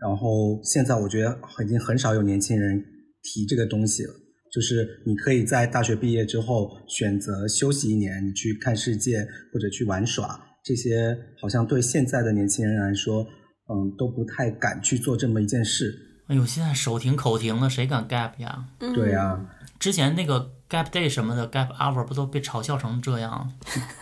[0.00, 2.82] 然后现在我觉得已经很少有年轻人
[3.22, 4.12] 提这个东西了。
[4.52, 13.22] 就是你可以在大学毕业之后选择休息一年，你去看世界或者去玩耍，这些好像对现在的年轻人来说，
[13.72, 15.94] 嗯，都不太敢去做这么一件事。
[16.26, 18.64] 哎呦，现在手停口停的，谁敢 gap 呀？
[18.78, 19.38] 对呀，
[19.78, 23.52] 之前那个 gap day 什么的，gap hour 不都被嘲笑成这样？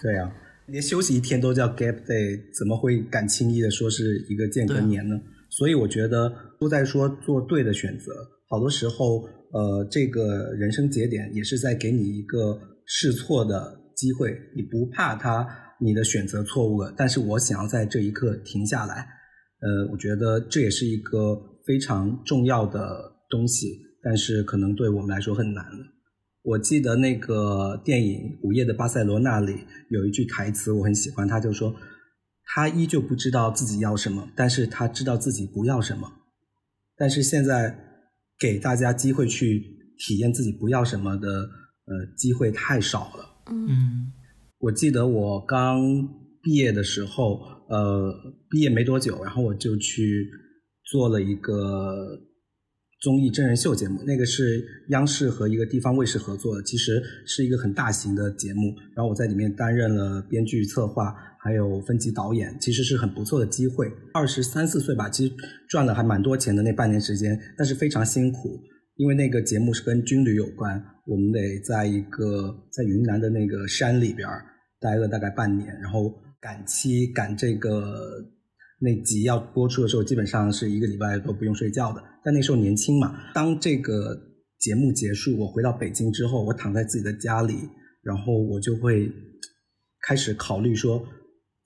[0.03, 0.31] 对呀，
[0.67, 5.17] 连休息一天都叫 gap day，怎么会敢轻易的说是一个间隔年呢？
[5.49, 8.13] 所以我觉得都在说做对的选择，
[8.49, 9.29] 好多时候。
[9.53, 12.57] 呃，这个人生节点也是在给你一个
[12.87, 15.45] 试错的机会，你不怕它
[15.81, 19.09] 你的选择错误了，但是我想要在这一刻停下来，
[19.59, 21.35] 呃，我觉得这也是一个
[21.67, 25.87] 非常重要的东西，但是可能对我们来说很难了。
[26.43, 31.75] 我记得那个电影《午夜的巴塞罗那》里有一句台词我很喜欢，他就说，
[32.45, 36.11] 他依旧不知道自己要什么，但是他知道自己不要什么，
[36.97, 37.87] 但是现在。
[38.41, 39.63] 给大家机会去
[39.99, 43.43] 体验自己不要什么的，呃，机会太少了。
[43.51, 44.11] 嗯，
[44.61, 45.79] 我记得我刚
[46.43, 48.11] 毕业的时候，呃，
[48.49, 50.27] 毕业没多久，然后我就去
[50.91, 52.19] 做了一个
[53.01, 58.75] 综艺真人秀节目，那个是央视和一个地方卫视合作的，其实是一个很大型的节目。
[58.95, 61.15] 然后我在里面担任了编剧、策划。
[61.43, 63.91] 还有分级导演，其实是很不错的机会。
[64.13, 65.33] 二十三四岁吧，其实
[65.71, 68.61] 赚了还蛮多钱的那半年时间，但是非常辛苦，
[68.97, 74.29] 因为那个节目是跟军旅有关，我们得在一个在云南的那个山里边
[74.79, 78.23] 待了大概半年，然后赶期赶这个
[78.81, 82.03] 那集要播出的时候，基本上是一个礼拜都不用睡觉的。
[82.25, 84.19] 但那时候年轻嘛，当这个
[84.59, 87.55] 节目结束，我回到北京之后，我躺在自己的家里，
[88.03, 89.11] 然后我就会
[90.03, 91.07] 开始考虑说。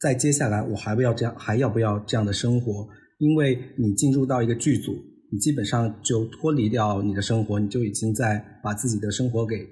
[0.00, 2.86] 在接下来，我还不要这样，还要不要这样的生活？
[3.18, 4.92] 因为你进入到一个剧组，
[5.32, 9.66] 你基本上就脱离掉你的生活，你就已经在把自己的生活给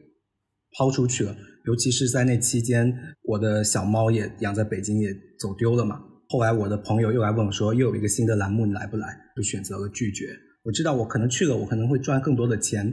[0.78, 1.36] 抛出去了。
[1.66, 6.00] 尤其是在那期间，我的小猫也养在北京，也走丢了嘛。
[6.32, 9.06] 后来我的朋友又来问我说，又有一个新的栏目，你来不来？
[9.36, 10.34] 就选择了拒绝。
[10.62, 12.90] 我知道我可能去了，我可能会赚更多的钱，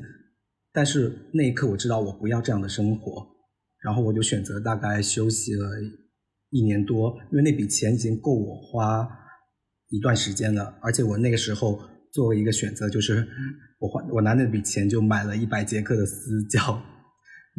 [0.73, 3.25] 但是那一刻我知道我不要这样的生活，
[3.81, 5.69] 然后我就选择大概休息了。
[6.49, 9.07] 一年多，因为那笔钱已经够我花
[9.87, 11.79] 一段时间了，而且我那个时候
[12.11, 13.25] 做了一个选择，就是
[13.79, 16.73] 我花我拿那笔钱就买了一百节课的私教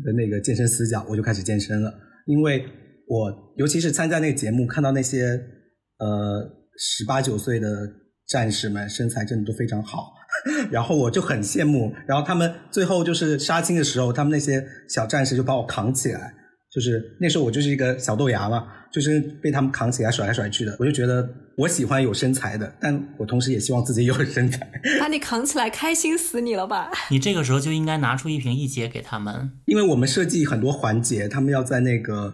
[0.05, 1.91] 的那个健身私教，我就开始健身了。
[2.27, 2.67] 因为
[3.07, 5.41] 我尤其是参加那个节目，看到那些
[6.01, 7.69] 呃十八九岁的
[8.27, 10.13] 战士们身材真的都非常好，
[10.73, 11.95] 然后我就很羡慕。
[12.07, 16.35] 然后他们最后就是杀青的时候，他们那些小战士就把我扛起来。
[16.73, 20.77] 就是那时候我就是一个小豆芽嘛，就是被他们扛起来甩来甩去的。
[20.79, 24.71] 我就觉得我喜欢有身材的，但我同时也希望自己有身材。
[25.01, 26.89] 把你扛起来，开心死你了吧？
[27.11, 29.51] 你这个时候就应该拿出一瓶一节给他们。
[29.67, 32.33] 因为我们设计很多环节，他们要在那个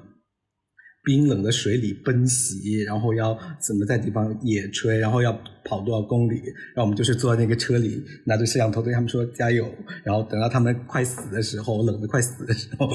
[1.07, 5.33] 冰冷的水里奔袭，然后要怎么在地方野炊，然后要
[5.65, 6.43] 跑多少公里，
[6.75, 12.89] 然后我们就是坐在那个车里，拿着摄像头对他们说加油，然后等到他们快死的时候，冷的快死的时候，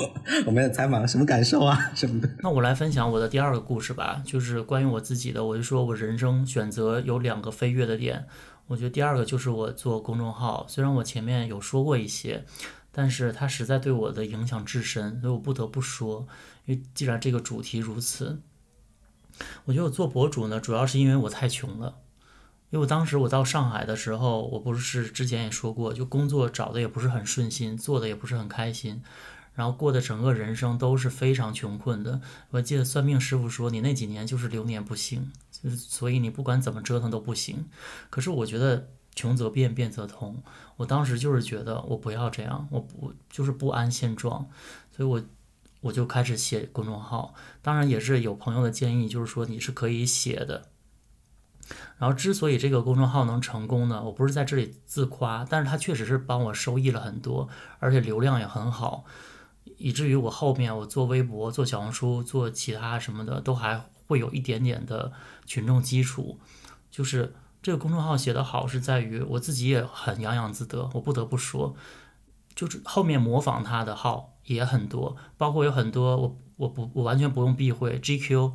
[0.45, 2.30] 我们采访什么感受啊 什么的。
[2.39, 5.45] 那我来分享我的第二个故事吧，就是关于我自己的。
[5.45, 8.26] 我就说我人生选择有两个飞跃的点，
[8.68, 12.43] 我觉得第二个就是我做公众号，虽然我前面有说过一些，
[12.91, 16.28] 但是它实在对我的影响至深，所以我不得不说。
[16.66, 18.41] 因为既然这个主题如此，
[19.66, 21.97] 我觉得我做博主呢，主要是因为我太穷了。
[22.70, 29.03] 因为我当时我到上海的时候，我不是之前也说过，就工作找的也不是很顺心，做的也不是很开心，
[29.53, 32.22] 然后过的整个人生都是非常穷困的。
[32.51, 37.66] 我记得算命师傅说，你那几年就是流年不幸，就是所以你不管怎么折腾都不行。
[38.09, 40.41] 可是我觉得穷则变，变则通。
[40.78, 44.47] 我当时就是觉得我不要这样，我不就是不安现状，
[44.95, 45.22] 所以我
[45.82, 47.36] 我就开始写公众号。
[47.61, 50.69] 当然也是有朋友的建议，就是说你是可以写的。
[51.97, 57.47] 然后，之所以这个公众号能成功呢，我不是在这里自夸，但是它确实是帮我收益了很多，
[57.79, 59.05] 而且流量也很好，
[59.77, 65.13] 以至于我后面我做微博、做小红书、做其他什么的，都还会有一点点的
[65.45, 66.39] 群众基础。
[66.89, 71.75] 就是这个公众号写得好，是在于我自己也很洋洋自得，我不得不说，
[72.53, 78.54] 就是后面模仿他的号也很多，包括有很多我我不我完全不用避讳，GQ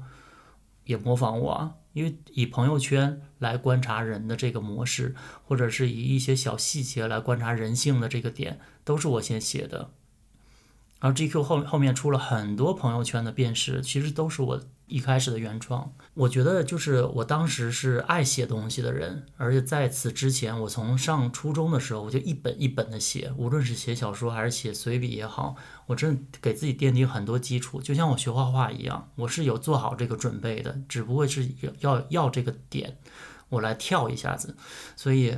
[0.85, 1.75] 也模仿我。
[1.93, 5.15] 因为以朋友圈来观察人的这个模式，
[5.45, 9.93] 或者是以一些小细节来观察人性的这个点，都是我先写的。
[11.01, 14.61] 然后 GQ 后后面出了很多朋友圈的辨识，其实都是我。
[14.89, 32.97] 一开始的原创，我觉得就是我当时是爱写东西的人，而且在此之前，我从上初中的时候，我就一本一本的写，无论是写小说还是写随笔也好，我真的给自己奠定很多基础，就像我学画画一样，我是有做好这个准备的，只不过是要要这个点，
[33.49, 34.57] 我来跳一下子，
[34.95, 35.37] 所以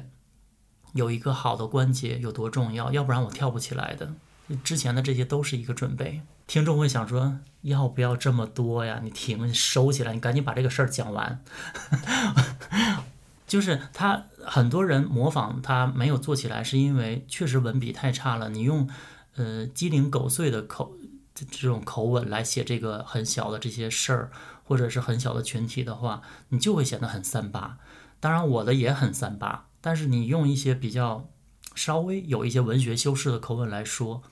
[0.92, 4.12] 有一个好的关节有多重要，要不然我跳不起来的。
[4.56, 6.22] 之前的这些都是一个准备。
[6.46, 9.00] 听众会想说：“要不要这么多呀？
[9.02, 11.44] 你停，收起来，你赶紧把这个事儿讲完。
[13.46, 18.48] ”就是他很多人模仿他没有做起来，是因为确实文笔太差了。
[18.48, 18.88] 你用
[19.36, 20.96] 呃鸡零狗碎的口
[21.34, 24.30] 这种口吻来写这个很小的这些事儿，
[24.64, 27.78] 或者是很小的群体的话，你就会显得很三八。
[28.20, 31.28] 当然我的也很三八，但是你用一些比较
[31.74, 34.22] 稍微有一些文学修饰的口吻来说。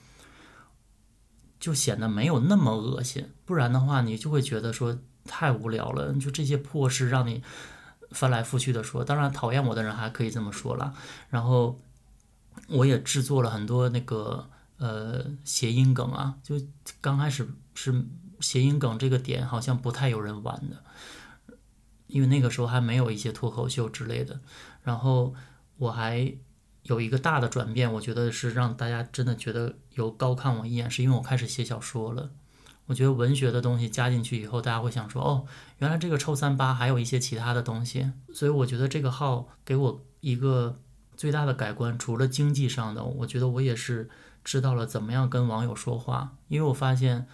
[1.59, 6.13] 就显得没有那么恶心，不然的话，你就会觉得说太无聊了。
[6.13, 7.41] 就这些破事让你
[8.11, 10.93] 翻来覆去的说，当然讨厌我的人还可以这么说了。
[11.29, 11.79] 然后
[12.67, 16.55] 我也制作了很多那个呃谐音梗啊，就
[17.01, 18.05] 刚开始是
[18.39, 21.55] 谐音梗这个点好像不太有人玩的，
[22.07, 24.39] 因为那个时候还没有一些脱口秀之类的。
[24.83, 25.33] 然后
[25.77, 26.33] 我还。
[26.87, 32.31] 有一个大的转变，我觉得是让大家真的觉得有高看我一眼，是因为我开始写小说了。
[32.87, 35.45] 我觉得文学的东西加进去以后，大家会想说：“哦，
[35.79, 40.79] 原来这个臭三八还有一些其他的东西。”所以我觉得这个号给我一个
[41.17, 44.09] 最大的改观，除了经济上的，我觉得我也是
[44.45, 47.27] 知道了怎么样跟网友说话，因为我发现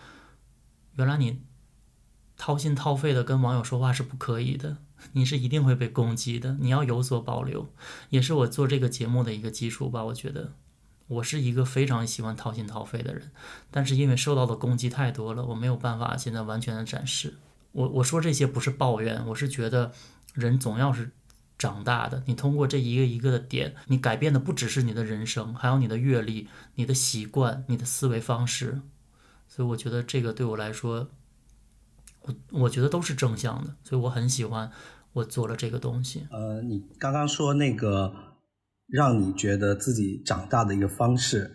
[0.94, 1.44] 原来你
[2.36, 4.78] 掏心掏肺的跟网友说话是不可以的。
[5.12, 7.70] 你是一定会被攻击的，你要有所保留，
[8.10, 10.04] 也是我做这个节目的一个基础吧。
[10.06, 10.54] 我觉得
[11.08, 13.30] 我是一个非常喜欢掏心掏肺的人，
[13.70, 17.36] 但是因为受到的攻击太多了，我没有办法现在完全的展示。
[17.74, 19.92] 我我说这些不是抱怨，我是觉得
[20.34, 21.12] 人总要是
[21.58, 22.24] 长大的。
[22.26, 28.82] 你通过这一个一个的点，你改变的不只是你的人生，还有你的阅历、你的习惯、你的思维方式。
[29.48, 31.10] 所以我觉得这个对我来说。
[32.24, 34.70] 我我觉得都是正向的，所以我很喜欢
[35.14, 36.28] 我做了这个东西。
[36.32, 38.14] 呃，你刚刚说那个
[38.88, 41.52] 让你觉得自己长大的一个方式，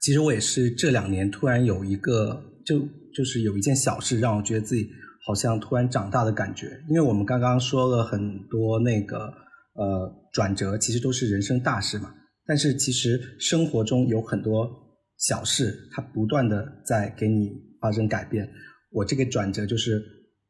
[0.00, 2.80] 其实我也是这两年突然有一个，就
[3.14, 4.88] 就是有一件小事让我觉得自己
[5.26, 6.82] 好像突然长大的感觉。
[6.88, 9.32] 因为我们刚刚说了很多那个
[9.74, 12.12] 呃转折，其实都是人生大事嘛。
[12.44, 14.68] 但是其实生活中有很多
[15.16, 18.50] 小事，它不断的在给你发生改变。
[18.92, 20.02] 我这个转折就是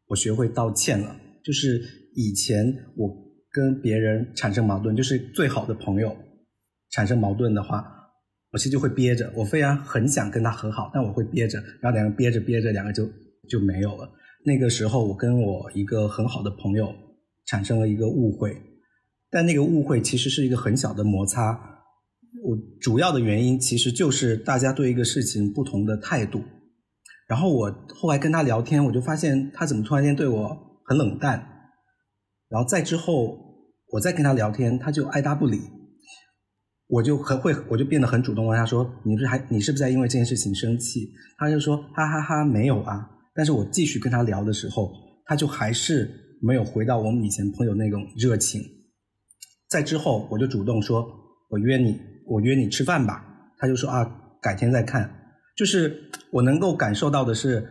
[0.08, 1.16] 我学会道歉了。
[1.44, 1.82] 就是
[2.14, 3.10] 以前我
[3.50, 6.16] 跟别人产生矛盾，就是最好的朋友
[6.90, 7.84] 产生矛盾的话，
[8.52, 13.08] 我其实就会憋着，我非常很想跟他和好，但我会憋着，然后两个憋着憋着，两个就
[13.48, 14.08] 就没有了。
[14.44, 16.92] 那个时候，我跟我一个很好的朋友
[17.46, 18.56] 产生了一个误会，
[19.30, 21.58] 但那个误会其实是一个很小的摩擦。
[22.44, 26.42] 我主要的原因其实就是大家对一个事情不同的态度。
[27.32, 30.54] 然后我后来跟他聊天，我就发现他怎么突然间对我
[30.84, 31.42] 很冷淡。
[32.50, 33.38] 然后再之后，
[33.90, 35.62] 我再跟他聊天，他就爱答不理。
[36.88, 41.10] 我就很会，我就变得很主动问他说：“你不是还你是不是在因为这件事情生气？”
[41.40, 44.92] 他就说：“哈哈哈，没有啊。”但是我继续跟他聊的时候，
[45.24, 48.60] 他就还是没有回到我们以前朋友那种热情。
[49.70, 51.08] 在之后，我就主动说
[51.48, 53.24] ：“我约你，我约你吃饭吧。”
[53.56, 54.04] 他就说：“啊，
[54.42, 55.10] 改天再看。”
[55.62, 57.64] 就是我能够感受到的是，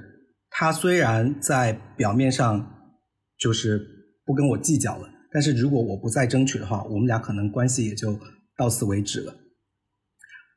[0.50, 2.66] 他虽然在表面上
[3.38, 3.86] 就是
[4.26, 8.18] 不跟我计较了，但是如果我不再争取的话，我们俩可能关系也就
[8.56, 9.36] 到此为止了。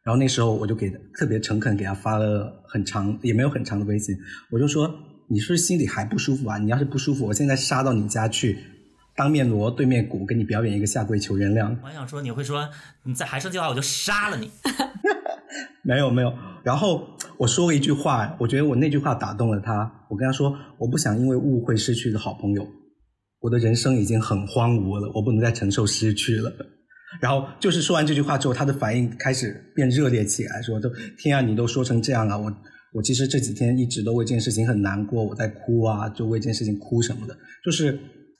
[0.04, 4.16] 然后那时候我就给特别诚恳给他发了很长也没有很长的微信，
[4.52, 4.88] 我就说
[5.28, 6.56] 你是不是心里还不舒服啊？
[6.58, 8.56] 你要是不舒服，我现在杀到你家去，
[9.16, 11.76] 当面锣对面鼓，给你表演一个下跪求原谅。
[11.82, 12.70] 我还想说你会说
[13.02, 14.48] 你再还生气的话，我就杀了你。
[15.86, 16.32] 没有没有，
[16.64, 19.90] 然后我说了一句话，我觉得我那句话打动了他。
[20.08, 22.66] 我跟他说，我不想因为误会失去一个好朋友，
[23.40, 26.52] 我的人生已经很荒芜了，我不能再承受失去了。
[27.20, 32.52] 然后就是说完这句话之后，他的反应开始变热烈起来，说：“都天啊，你都说成这样了，我
[32.92, 37.36] 我其实这几天一直都为这件事情很难过，我在哭啊，就为这件事情哭什么的。
[37.64, 37.98] 就是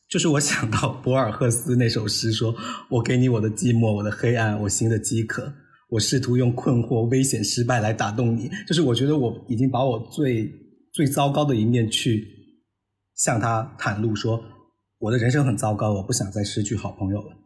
[0.08, 2.54] 就是我想到博尔赫斯那首诗，说
[2.90, 5.52] 我给你我的寂寞，我的黑暗，我心的饥渴。”
[5.90, 10.50] 我试图用困惑、危险、失败来打动你，就是我觉得我已经把我最
[10.92, 12.26] 最糟糕的一面去
[13.14, 14.42] 向他袒露，说
[14.98, 17.36] 我的人生很糟糕，我不想再失去好朋友了。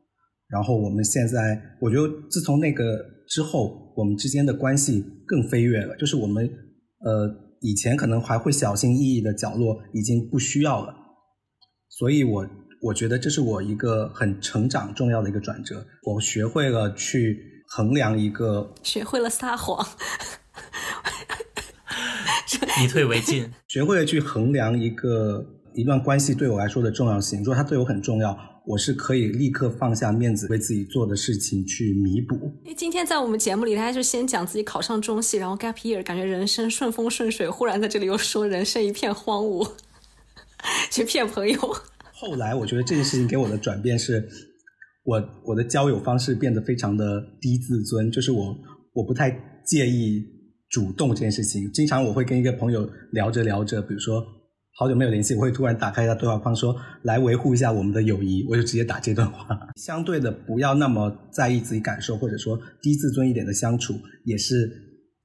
[0.49, 6.49] 然后我们现在，我觉得自从那个之后，我们之间的关系更飞跃了，就是我们
[7.01, 7.29] 呃
[7.61, 10.95] 以前可能还会小心翼翼的角落已经不需要了，
[11.89, 12.49] 所以我
[12.81, 17.58] 我觉得这是我一个很成长重要的一个转折，我学会了去。
[17.71, 19.87] 衡量一个，学会了撒谎，
[22.83, 25.45] 以退为进，学会了去衡量一个
[25.75, 27.41] 一段关系对我来说的重要性。
[27.41, 32.35] 如果他对我很重要，我是可以立刻放下面子，为自己做的事情去弥补。
[32.65, 39.71] 因为今天在我们节目里，他就先讲自己考上中戏，然后 gap year，感觉人生顺风顺水，忽然在这里又说人生一片荒芜，
[40.91, 41.77] 去骗朋友。
[42.13, 44.27] 后来我觉得这件事情给我的转变是。
[45.09, 48.55] 我我的交友方式变得非常的低自尊，就是我
[48.93, 49.31] 我不太
[49.65, 50.23] 介意
[50.69, 51.73] 主动这件事情。
[51.73, 54.23] 经常我会跟一个朋友聊着聊着，比如说
[54.77, 59.59] 好久没有联系，我会突然打开一下对话框说来维护一下我们的友谊，我就直接打这段话。
[59.81, 63.95] 相对的，不要那么在意自己感受，或者说低自尊一点的相处，
[64.27, 64.71] 也是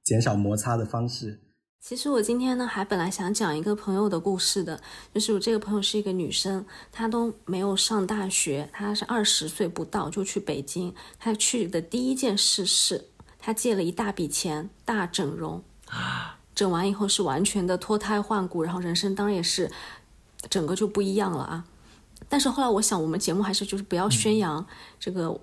[0.02, 1.38] 减少摩擦的方式。
[1.86, 4.80] 其实我今天呢，还本来想讲一个朋友的故事的，
[5.12, 15.62] 就是我这个朋友是一个女生，她都没有上大学，她是二十岁不到就去北京，她去的第一件事是，她借了一大笔钱大整容，
[16.54, 19.70] 整完以后是完全的脱胎换骨，然后人生当然也是
[20.48, 21.66] 整个就不一样了啊。
[22.30, 24.66] 但是后来我想，我们节目还是就是不要宣扬
[24.98, 25.38] 这个。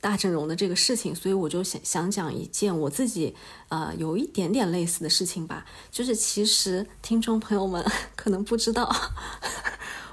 [0.00, 3.34] 大整容的这个事情，所以我就想想讲一件我自己
[3.68, 7.84] 呃有一点点类似的事情吧，就是其实听众朋友们
[8.16, 8.90] 可能不知道。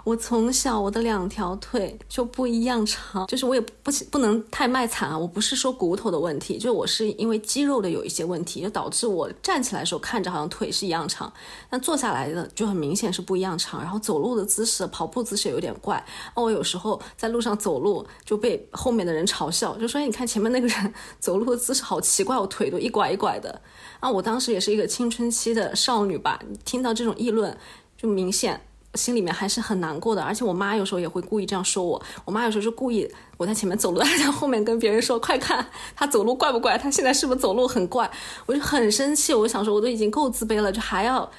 [0.07, 5.17] 我从小我的两条腿就不一样长，就是我也不不能太卖惨啊。
[5.17, 11.29] 我不是说骨头的问题，就我是因为肌肉的有一些问题，就导致我站起来的时候看着好像腿是一样长，
[11.69, 13.81] 但坐下来的就很明显是不一样长。
[13.81, 16.01] 然后走路的姿势、跑步姿势有点怪。
[16.35, 23.61] 我有时候在路上走路就被后面的人嘲笑，就说：“哎，你看前面那个人走路的姿势好奇怪，我腿都一拐一拐的。”
[23.99, 27.57] 啊，我当时也是一个青春期的少女吧，听到这种议论
[27.97, 28.61] 就明显。
[28.95, 32.01] 心里面还是很难过的，而且我妈有时候也会故意这样说我。
[32.25, 33.07] 我妈有时候是故意
[33.37, 35.63] 我在前面走路，她在后面跟别人说：“快看，
[35.95, 36.77] 她走路怪不怪？
[36.77, 38.09] 她现在是不是走路很怪？”
[38.47, 41.29] 我就很生气，我想说，我都已经够自卑了，就还要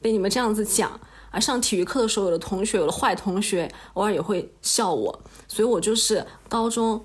[0.00, 1.00] 被你们这样子讲。
[1.32, 5.22] 而上体育课的时候，有的同学，有的坏同学，偶尔也会笑我。
[5.48, 7.04] 所以我就是高中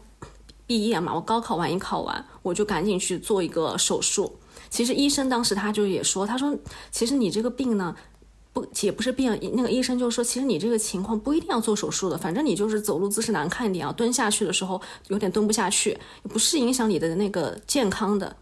[0.68, 4.38] 毕业嘛，我高考完一考完，我就赶紧去做一个手术。
[4.70, 6.56] 其实医生当时他就也说，他说
[6.91, 7.96] ：“其实你这个病呢。”
[8.56, 18.34] 不也不是病，那个医生就说，其实你这个情况不一定要做手术的，反正你就是走路姿势难看一点啊，蹲下去的时候有点蹲不下去，不是影响你的那个健康的，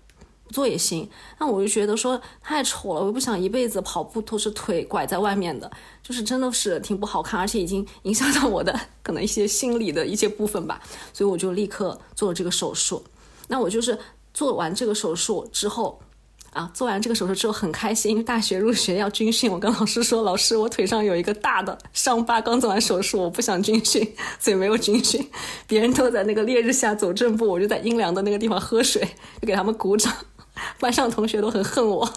[0.51, 1.09] 做也行。
[1.39, 5.71] 那我就觉得说太丑了，我又不想一辈子跑步都是腿拐在外面的，
[6.03, 10.79] 就是真的是挺不好看，而且已经影响到我的可能一些心理的一些部分吧，
[11.11, 13.03] 所以我就立刻做了这个手术。
[13.47, 13.97] 那我就是
[14.31, 15.99] 做完这个手术之后。
[16.53, 19.51] 啊，做完这个手术之后很开心，因为大学入学要军训。
[19.51, 24.07] 我跟老师说，老师，我腿上有一个大的伤疤，刚做完手术，我不想军训，
[24.39, 25.27] 所以没有军训。
[25.67, 29.01] 别人都在那个烈日下走正步，我就在阴凉的那个地方喝水，
[29.41, 30.13] 就给他们鼓掌。
[30.79, 32.07] 班上同学都很恨我。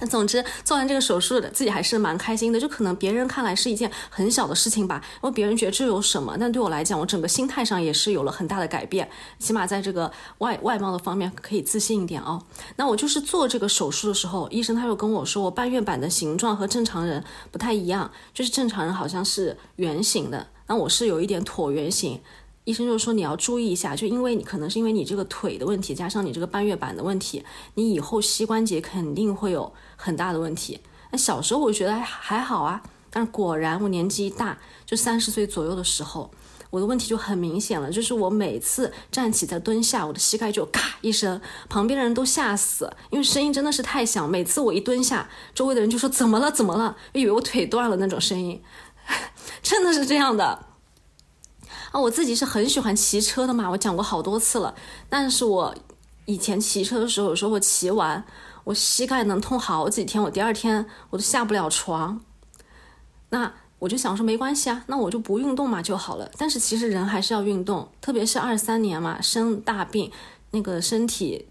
[0.00, 12.42] 那总之做完这个手术的自己还是蛮开心的，就可能别人看来是一件很小的事情吧，因为别人觉得这有什么，但对我来讲，我整个心态上也是有了很大的改变，起码在这个外外貌的方面可以自信一点哦。
[12.76, 17.22] 那我就是做这个手术的时候，医生他就跟我说，我半月板的形状和正常人
[17.52, 22.20] 不太一样，就是正常人好像是圆形的，那我是有一点椭圆形。
[22.64, 27.44] 医生就说你要注意一下，就因为你可能是因为你这个腿的问题，加上你这个半月板的问题，
[27.74, 30.80] 你以后膝关节肯定会有很大的问题。
[31.10, 36.30] 那小时候我觉得还还好啊，但是果然我年纪一大，就三十岁左右的时候，
[36.70, 44.28] 我的问题就很明显了，就是我每次站起再蹲下，我的膝盖就咔一声，旁边的人都吓死，因为声音真的是太响。
[44.28, 48.62] 每次我一蹲下，周围的人就说怎么了怎么了，以为我腿断了那种声音，
[49.62, 50.66] 真的是这样的。
[51.90, 54.74] 啊，我自己是很喜欢骑车的嘛，我讲过好多次了。
[55.08, 55.74] 但是我
[56.24, 58.24] 以前骑车的时候，有时候我骑完，
[58.64, 62.20] 我膝盖能痛好几天，我第二天我都下不了床。
[63.28, 66.30] 那我就想说没关系啊，那我就不运动嘛就好了。
[66.38, 70.10] 但是其实人还是要运动，特别是二三年嘛，生大病，
[70.52, 71.46] 那个身体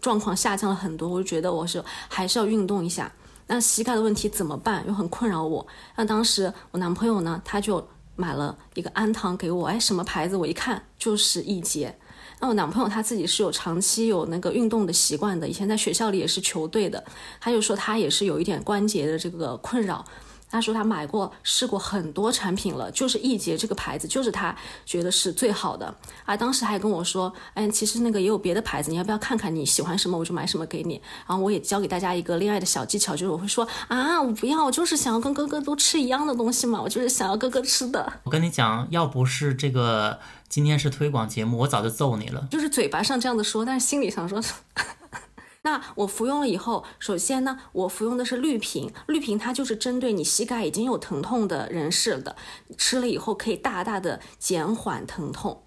[0.00, 3.10] 状况下降了很多，我就觉得我是还是要运动一下。
[3.46, 4.84] 那膝盖的问题怎么办？
[4.86, 5.66] 又很困扰我。
[5.96, 7.88] 那当时我男朋友呢，他就。
[8.18, 10.36] 买了一个氨糖给我，哎，什么牌子？
[10.36, 11.96] 我一看就是易捷。
[12.40, 17.04] 那我男朋友他自己是有长期有那个运动的习惯的，以前在学校里也是球队的，
[17.40, 20.04] 他就说他也是有一点关节的这个困扰。
[20.50, 24.54] 他说他买过试过很多产品了，就是易捷这个牌子，就是他
[24.86, 25.94] 觉得是最好的。
[26.24, 29.54] 啊，当时还跟我说，哎，其实那个也有别的牌子，你要不要看看？
[29.54, 31.00] 你喜欢什么我就买什么给你。
[31.26, 38.12] 然后我也教给大家一个恋爱的小技巧，就是我会说啊，我不要，我就是想要跟哥哥都吃一样的东西嘛，我就是想要哥哥吃的。
[38.24, 40.18] 我跟你讲，要不是这个
[40.48, 42.46] 今天是推广节目，我早就揍你了。
[42.50, 44.42] 就是嘴巴上这样子说，但是心里想说。
[45.62, 52.36] 那我服用了以后，首先呢，我服用的是绿瓶，绿瓶它就是针对你膝盖已经有疼痛的人士的，
[52.76, 55.62] 吃了以后可以大大的减缓疼痛。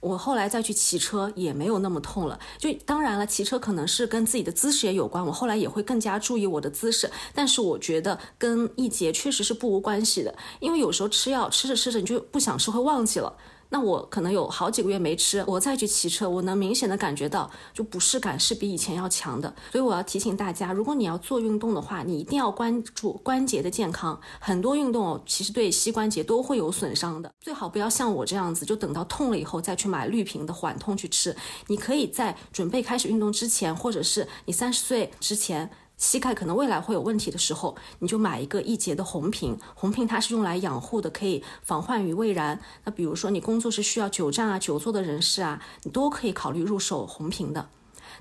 [0.00, 2.38] 我后来再去骑车也没有那么痛了。
[2.58, 7.10] 就当然了，骑车可能是跟自己的姿势也有关，我后来也会更加注意我的姿势。
[7.34, 13.36] 但是我觉得跟一节确实是不无关系的，因为有时候吃药吃着吃着你就不想吃，会忘记了。
[13.68, 19.52] 那我可能有好几个月没吃，我再去骑车，我能明显的感觉到，就不适感是比以前要强的。
[19.72, 24.18] 所以我要提醒大家，如果你要做运动的话，你一定要关注关节的健康。
[24.38, 31.34] 很多运动哦，其实对膝关节都会有损伤的，最好不要像我这样子，就等到痛了以后再去买绿瓶的缓痛去吃。
[31.66, 35.70] 你可以在准备开始运动之前，或者是你三十岁之前。
[35.96, 39.58] 膝盖可能未来会有问题的时候，你就买一个易捷的红瓶。
[39.74, 42.60] 红瓶它是用来养护的，可以防患于未然。
[42.84, 47.70] 那比如说你工作是需要久站啊、久坐的人士啊，你都可以考虑入手红瓶的。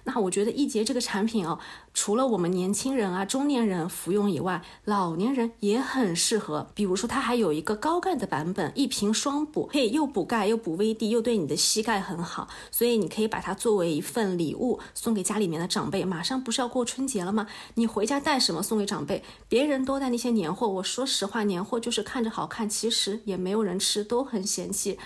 [0.05, 1.59] 那我觉得易捷这个产品哦。
[1.93, 6.67] 除了我们年轻人啊、中年人服用以外，老年人也很适合。
[6.73, 12.47] 比如说，它还有一个高钙的版本，一瓶双补，可以又补钙又补 VD，又对你的膝盖很好。
[12.69, 16.05] 所以你可以把它作为一份礼物送给家里面的长辈。
[16.05, 17.47] 马上不是要过春节了吗？
[17.75, 19.23] 你回家带什么送给长辈？
[19.47, 24.99] 别人都带那些年货，我说实话，年货就是看着好看，其实也没有人吃，都很嫌弃。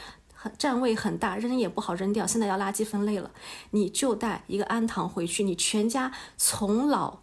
[0.57, 2.25] 占位很大，扔也不好扔掉。
[2.25, 3.31] 现在要垃圾分类了，
[3.71, 7.19] 你就带一个安糖回去，你全家从老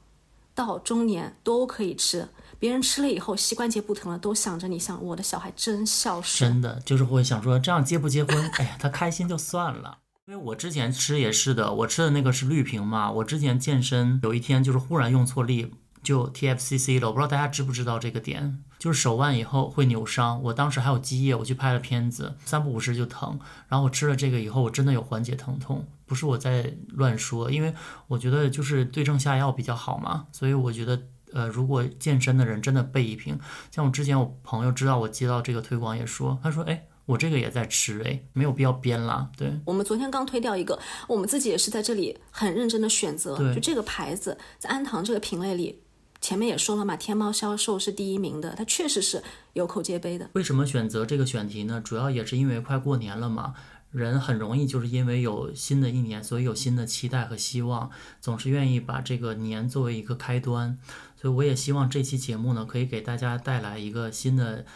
[0.54, 2.28] 到中年都可以吃。
[2.58, 6.50] 别人吃了以后膝关节不疼了，都想着你，想我的小孩真孝顺。
[6.50, 8.34] 真的就是会想说，这样结不结婚？
[8.58, 9.98] 哎呀，他开心就算了。
[10.26, 13.12] 因为我之前吃也是的，我吃的那个是绿瓶嘛。
[13.12, 15.74] 我之前健身有一天就是忽然用错力。
[16.06, 20.40] 就 TFCC 了，我不知道大家知不知道这个点，就是手腕以后会扭伤。
[20.40, 23.36] 我当时还有积液，我去拍了片子，三不五时就疼。
[23.66, 27.74] 然后我吃了这个以后，我真的有缓解疼痛，不是我在乱说，因为
[28.06, 30.26] 我觉得就是对症下药比较好嘛。
[30.30, 31.02] 所以我觉得，
[31.32, 33.36] 呃，如果健身的人真的备一瓶，
[33.72, 39.28] 像我之前我朋友知道我接到这个推广也说，他说，哎，我这个也在吃，哎，没有必要编啦。
[39.36, 40.78] 对，我们昨天刚推掉一个，
[41.08, 45.82] 我们自己也是在这里很认真的选择，就这个牌子在安糖这个品类里。
[46.26, 49.22] 前面也说了嘛，天猫销售是第一名的，它确实是
[49.52, 50.28] 有口皆碑的。
[50.32, 51.80] 为什么选择这个选题呢？
[51.80, 53.54] 主要也是因为快过年了嘛，
[53.92, 60.76] 人很容易就是因为有新的一年，所以有新的期待和希望，总是愿意把这个年作为一个开端。
[61.14, 64.66] 所以我也希望这期节目呢，可以给大家带来一个新的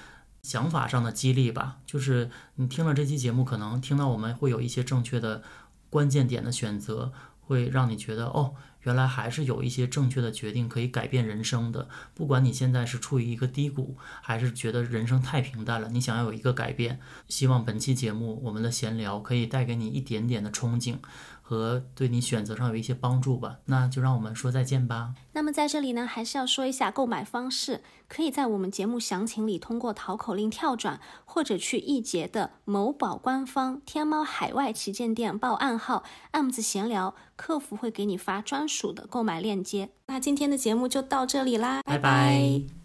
[0.44, 1.78] 想法上的激励吧。
[1.84, 5.42] 就是你听了这期节目，可能听到我们会有一些正确的
[5.88, 7.10] 关键点的选择。
[7.50, 11.88] 会让你觉得哦，原来还是有一些正确的决定可以改变人生的。
[12.14, 20.96] 不管你现在是处于一个低谷，还是觉得人生太平淡了，你想要有一个改变，希望本期节目我们的闲聊可以带给你一点点的憧憬。
[21.50, 25.14] 和对你选择上有一些帮助吧，那就让我们说再见吧。
[25.32, 39.90] 那么在这里呢，还是要说一下购买方式，可以在我们节目详情里通过淘口令跳转，或者去易捷的某宝官方天猫海外旗舰店报暗号 “M 字闲聊”，客服会给你发专属的购买链接。
[40.06, 42.79] 那今天的节目就到这里啦，拜拜。